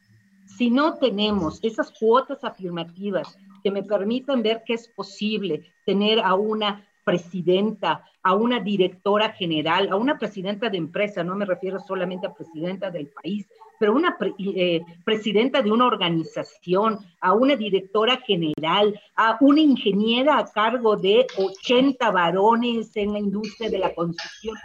[0.57, 6.35] Si no tenemos esas cuotas afirmativas que me permitan ver que es posible tener a
[6.35, 12.25] una presidenta, a una directora general, a una presidenta de empresa, no me refiero solamente
[12.25, 13.47] a presidenta del país,
[13.79, 20.45] pero una eh, presidenta de una organización, a una directora general, a una ingeniera a
[20.45, 24.55] cargo de 80 varones en la industria de la construcción.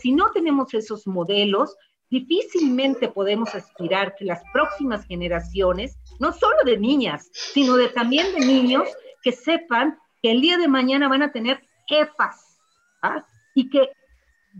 [0.00, 1.76] Si no tenemos esos modelos,
[2.10, 8.88] difícilmente podemos aspirar que las próximas generaciones, no solo de niñas, sino también de niños,
[9.22, 12.60] que sepan que el día de mañana van a tener jefas,
[13.02, 13.24] ¿ah?
[13.54, 13.90] y que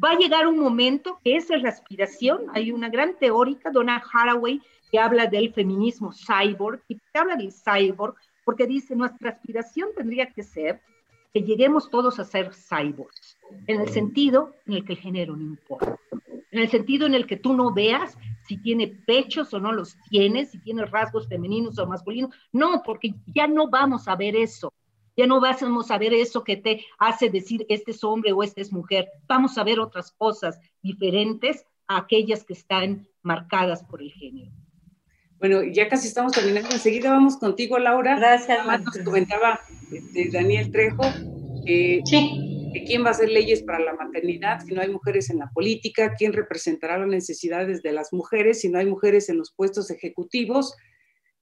[0.02, 2.46] va a llegar un momento que esa es la aspiración.
[2.52, 4.60] Hay una gran teórica, Donna Haraway,
[4.90, 8.14] que habla del feminismo cyborg, y que habla del cyborg
[8.44, 10.80] porque dice, nuestra aspiración tendría que ser
[11.32, 15.42] que lleguemos todos a ser cyborgs, en el sentido en el que el género no
[15.42, 15.98] importa,
[16.50, 18.16] en el sentido en el que tú no veas
[18.46, 23.14] si tiene pechos o no los tiene, si tiene rasgos femeninos o masculinos, no, porque
[23.34, 24.72] ya no vamos a ver eso.
[25.16, 28.60] Ya no vamos a ver eso que te hace decir este es hombre o esta
[28.60, 29.08] es mujer.
[29.28, 34.50] Vamos a ver otras cosas diferentes a aquellas que están marcadas por el género.
[35.38, 36.70] Bueno, ya casi estamos terminando.
[36.70, 38.16] Enseguida vamos contigo, Laura.
[38.16, 38.58] Gracias.
[38.58, 39.60] Además nos comentaba
[39.92, 41.02] este, Daniel Trejo
[41.64, 42.02] que,
[42.72, 45.50] que quién va a hacer leyes para la maternidad si no hay mujeres en la
[45.50, 49.90] política, quién representará las necesidades de las mujeres si no hay mujeres en los puestos
[49.90, 50.74] ejecutivos,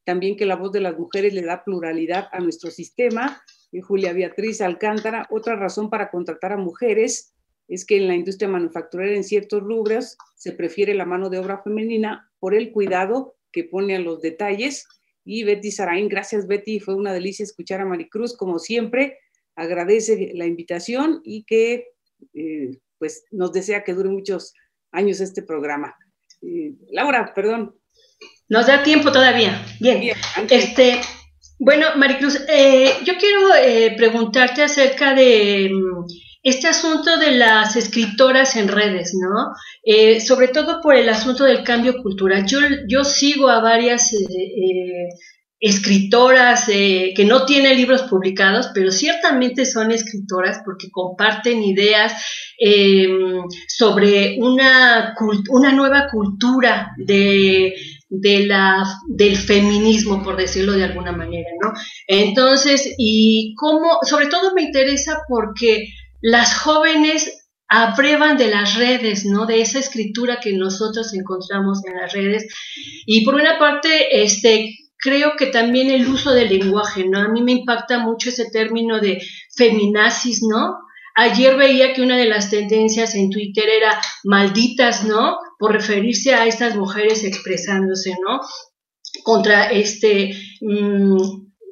[0.05, 3.43] también que la voz de las mujeres le da pluralidad a nuestro sistema.
[3.73, 7.35] Y Julia Beatriz Alcántara, otra razón para contratar a mujeres
[7.69, 11.63] es que en la industria manufacturera en ciertos rubros se prefiere la mano de obra
[11.63, 14.87] femenina por el cuidado que pone a los detalles.
[15.25, 19.19] Y Betty Sarain, gracias Betty, fue una delicia escuchar a Maricruz, como siempre,
[19.55, 21.89] agradece la invitación y que
[22.35, 24.55] eh, pues nos desea que dure muchos
[24.91, 25.97] años este programa.
[26.43, 27.75] Eh, Laura, perdón.
[28.49, 29.65] Nos da tiempo todavía.
[29.81, 30.15] Bien.
[30.51, 31.01] este,
[31.65, 33.39] bueno, Maricruz, eh, yo quiero
[33.97, 36.05] preguntarte acerca de mm,
[36.43, 39.53] este asunto de las escritoras en redes, ¿no?
[39.85, 42.47] Eh, sobre todo por el asunto del cambio cultural.
[42.47, 42.59] Yo,
[42.89, 45.09] yo sigo a varias eh, eh,
[45.61, 52.13] escritoras que no tienen libros publicados, pero ciertamente son escritoras porque comparten ideas
[53.69, 55.15] sobre una,
[55.51, 57.75] una nueva cultura de,
[58.15, 61.73] de la, del feminismo, por decirlo de alguna manera, ¿no?
[62.07, 65.87] Entonces, y cómo, sobre todo me interesa porque
[66.21, 69.47] las jóvenes aprueban de las redes, ¿no?
[69.47, 72.55] De esa escritura que nosotros encontramos en las redes.
[73.07, 77.19] Y por una parte, este, creo que también el uso del lenguaje, ¿no?
[77.19, 79.23] A mí me impacta mucho ese término de
[79.57, 80.77] feminazis, ¿no?
[81.15, 85.39] Ayer veía que una de las tendencias en Twitter era malditas, ¿no?
[85.63, 88.41] Por referirse a estas mujeres expresándose, ¿no?
[89.23, 91.17] Contra este, mm,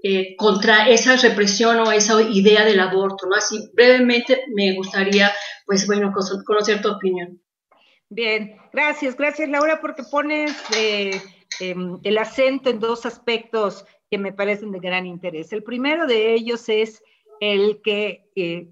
[0.05, 3.35] eh, contra esa represión o esa idea del aborto, ¿no?
[3.35, 5.33] Así brevemente me gustaría,
[5.67, 6.13] pues bueno,
[6.47, 7.43] conocer tu opinión.
[8.09, 11.21] Bien, gracias, gracias Laura, porque pones eh,
[11.59, 15.53] em, el acento en dos aspectos que me parecen de gran interés.
[15.53, 17.03] El primero de ellos es
[17.41, 18.69] el que, eh,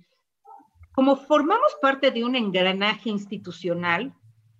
[0.92, 4.14] como formamos parte de un engranaje institucional,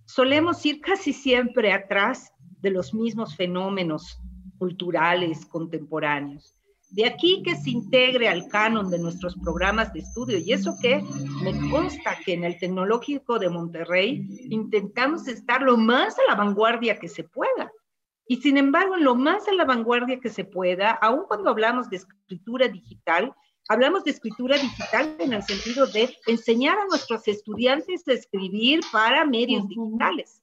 [0.09, 4.18] solemos ir casi siempre atrás de los mismos fenómenos
[4.59, 6.56] culturales contemporáneos.
[6.90, 10.38] De aquí que se integre al canon de nuestros programas de estudio.
[10.38, 11.04] Y eso que
[11.42, 16.98] me consta que en el Tecnológico de Monterrey intentamos estar lo más a la vanguardia
[16.98, 17.70] que se pueda.
[18.26, 21.90] Y sin embargo, en lo más a la vanguardia que se pueda, aun cuando hablamos
[21.90, 23.34] de escritura digital,
[23.68, 29.24] hablamos de escritura digital en el sentido de enseñar a nuestros estudiantes a escribir para
[29.24, 30.42] medios digitales.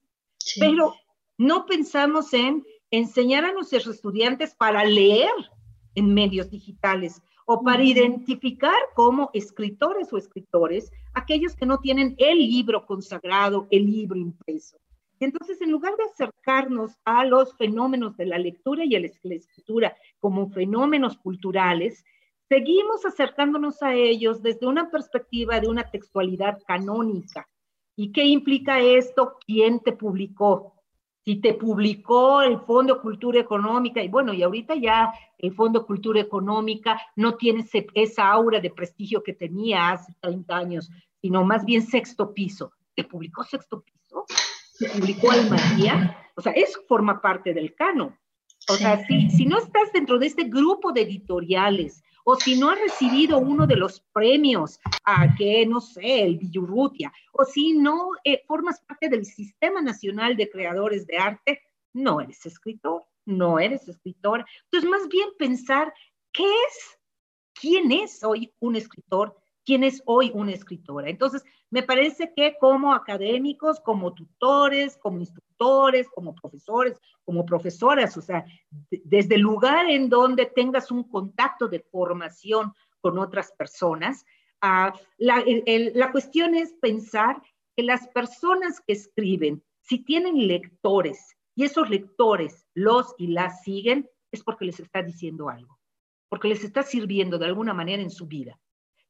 [0.59, 0.93] Pero
[1.37, 5.33] no pensamos en enseñar a nuestros estudiantes para leer
[5.95, 12.37] en medios digitales o para identificar como escritores o escritores aquellos que no tienen el
[12.37, 14.77] libro consagrado, el libro impreso.
[15.19, 20.49] Entonces, en lugar de acercarnos a los fenómenos de la lectura y la escritura como
[20.49, 22.03] fenómenos culturales,
[22.47, 27.47] seguimos acercándonos a ellos desde una perspectiva de una textualidad canónica.
[27.95, 29.37] ¿Y qué implica esto?
[29.45, 30.75] ¿Quién te publicó?
[31.25, 36.21] si te publicó el Fondo Cultura Económica, y bueno, y ahorita ya el Fondo Cultura
[36.21, 37.65] Económica no tiene
[37.95, 42.71] esa aura de prestigio que tenía hace 30 años, sino más bien sexto piso.
[42.93, 44.25] ¿Te publicó sexto piso?
[44.77, 46.15] ¿Te publicó Almadía?
[46.35, 48.15] O sea, eso forma parte del canon.
[48.69, 52.71] O sea, si, si no estás dentro de este grupo de editoriales o si no
[52.71, 58.09] has recibido uno de los premios a que, no sé, el Villurrutia, o si no
[58.23, 61.61] eh, formas parte del Sistema Nacional de Creadores de Arte,
[61.93, 64.43] no eres escritor, no eres escritora.
[64.63, 65.93] Entonces, más bien pensar
[66.31, 66.99] qué es,
[67.53, 71.09] quién es hoy un escritor, quién es hoy una escritora.
[71.09, 78.21] Entonces, me parece que como académicos, como tutores, como instructores, como profesores, como profesoras, o
[78.21, 78.45] sea,
[78.89, 84.25] desde el lugar en donde tengas un contacto de formación con otras personas,
[84.63, 85.43] uh, la,
[85.93, 87.41] la cuestión es pensar
[87.75, 94.09] que las personas que escriben, si tienen lectores y esos lectores los y las siguen,
[94.31, 95.79] es porque les está diciendo algo,
[96.29, 98.59] porque les está sirviendo de alguna manera en su vida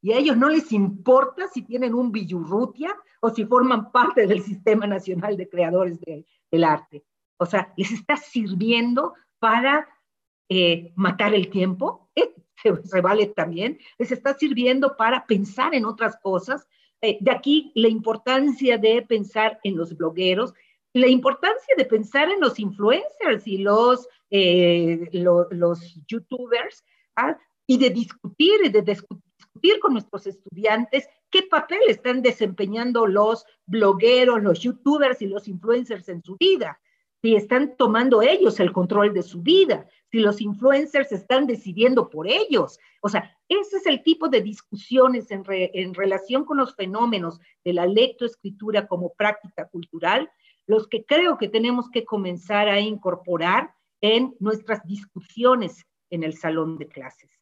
[0.06, 4.43] y a ellos no les importa si tienen un Villurrutia o si forman parte del
[4.43, 7.03] Sistema Nacional de Creadores del Arte.
[7.38, 9.89] O sea, les está sirviendo para
[10.47, 12.36] eh, matar el tiempo, eh,
[12.84, 16.68] se, vale también, les está sirviendo para pensar en otras cosas.
[17.01, 20.53] Eh, de aquí la importancia de pensar en los blogueros,
[20.93, 26.86] la importancia de pensar en los influencers y los, los youtubers,
[27.16, 27.39] ¿ah?
[27.66, 28.84] y de discutir y de
[29.82, 36.24] con nuestros estudiantes ¿qué papel están desempeñando los blogueros, los youtubers y los influencers en
[36.24, 36.80] su vida?
[37.22, 42.28] Si están tomando ellos el control de su vida, si los influencers están decidiendo por
[42.28, 42.80] ellos.
[43.01, 47.74] O sea, ese es el tipo de discusiones en, en relación con los fenómenos de
[47.74, 50.30] la lectoescritura como práctica cultural,
[50.68, 56.78] los que creo que tenemos que comenzar a incorporar en nuestras discusiones en el salón
[56.78, 57.35] de clases.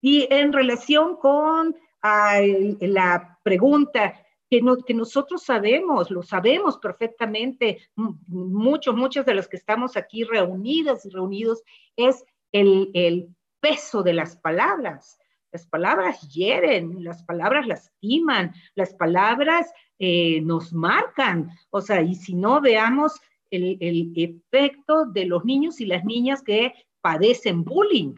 [0.00, 4.14] Y en relación con la pregunta
[4.48, 11.04] que, que, nosotros sabemos, lo sabemos perfectamente, muchos, muchos de los que estamos aquí reunidas
[11.04, 11.62] y reunidos,
[11.96, 13.28] es el,
[13.60, 15.18] peso de las palabras.
[15.50, 21.50] Las palabras hieren, las palabras lastiman, las palabras eh, nos marcan.
[21.70, 23.20] O sea, y si no, veamos
[23.50, 28.14] el efecto de los niños y las niñas que padecen bullying.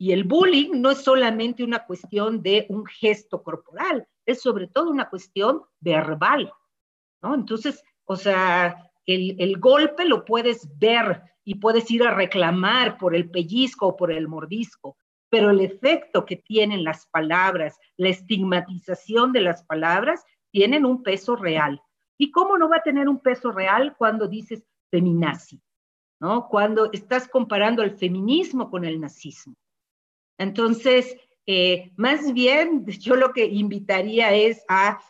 [0.00, 4.88] Y el bullying no es solamente una cuestión de un gesto corporal, es sobre todo
[4.88, 6.50] una cuestión verbal,
[7.22, 7.34] ¿no?
[7.34, 13.14] Entonces, o sea, el, el, golpe lo puedes ver y puedes ir a reclamar por
[13.14, 14.96] el pellizco o por el mordisco,
[15.28, 21.36] pero el efecto que tienen las palabras, la estigmatización de las palabras, tienen un peso
[21.36, 21.78] real.
[22.16, 25.60] ¿Y cómo no va a tener un peso real cuando dices feminazi?
[26.20, 26.48] ¿no?
[26.48, 29.56] Cuando estás comparando el feminismo con el nazismo.
[30.40, 35.00] Entonces, eh, más bien, yo lo que invitaría es a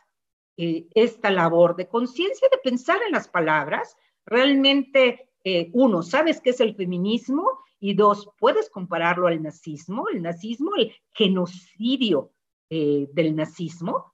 [0.56, 3.96] eh, esta labor de conciencia, de pensar en las palabras.
[4.26, 7.48] Realmente, eh, uno, ¿sabes qué es el feminismo?
[7.78, 10.08] Y dos, ¿puedes compararlo al nazismo?
[10.08, 12.32] El nazismo, el genocidio
[12.68, 14.12] del nazismo.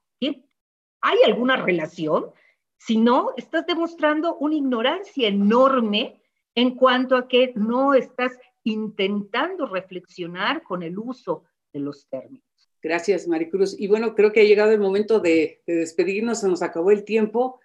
[1.03, 2.31] ¿Hay alguna relación?
[2.79, 6.23] Si no, estás demostrando una ignorancia enorme
[6.55, 8.33] en cuanto a que no estás
[8.67, 12.45] intentando reflexionar con el uso de los términos.
[12.83, 13.79] Gracias, Maricruz.
[13.79, 17.61] Y bueno, creo que ha llegado el momento de, despedirnos, se nos acabó el tiempo.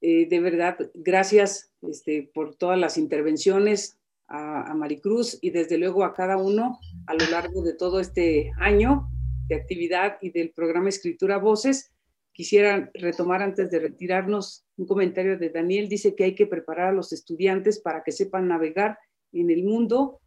[0.00, 3.96] Eh, de verdad, gracias este, por todas las intervenciones
[4.26, 8.50] a, a, Maricruz y desde luego a cada uno a lo largo de todo este
[8.58, 9.08] año
[9.46, 11.92] de actividad y del programa Escritura Voces.
[12.32, 15.88] Quisiera retomar antes de retirarnos un comentario de Daniel.
[15.88, 18.98] Dice que hay que preparar a los estudiantes para que sepan navegar
[19.32, 20.20] en el mundo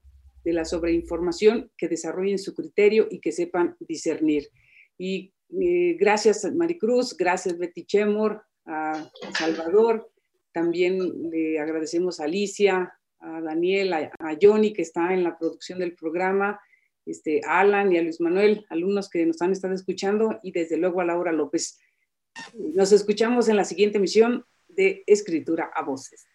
[0.44, 4.48] de la sobreinformación, que desarrollen su criterio y que sepan discernir.
[4.98, 10.12] Y eh, gracias Maricruz, gracias Betty Chemor, a Salvador,
[10.54, 15.80] también le agradecemos a Alicia, a Daniel, a, a, Johnny que está en la producción
[15.80, 16.60] del programa,
[17.06, 20.78] este, a Alan y a Luis Manuel, alumnos que nos han estado escuchando, y desde
[20.78, 21.80] luego a Laura López.
[22.54, 26.28] Nos escuchamos en la siguiente emisión de Escritura a Voces.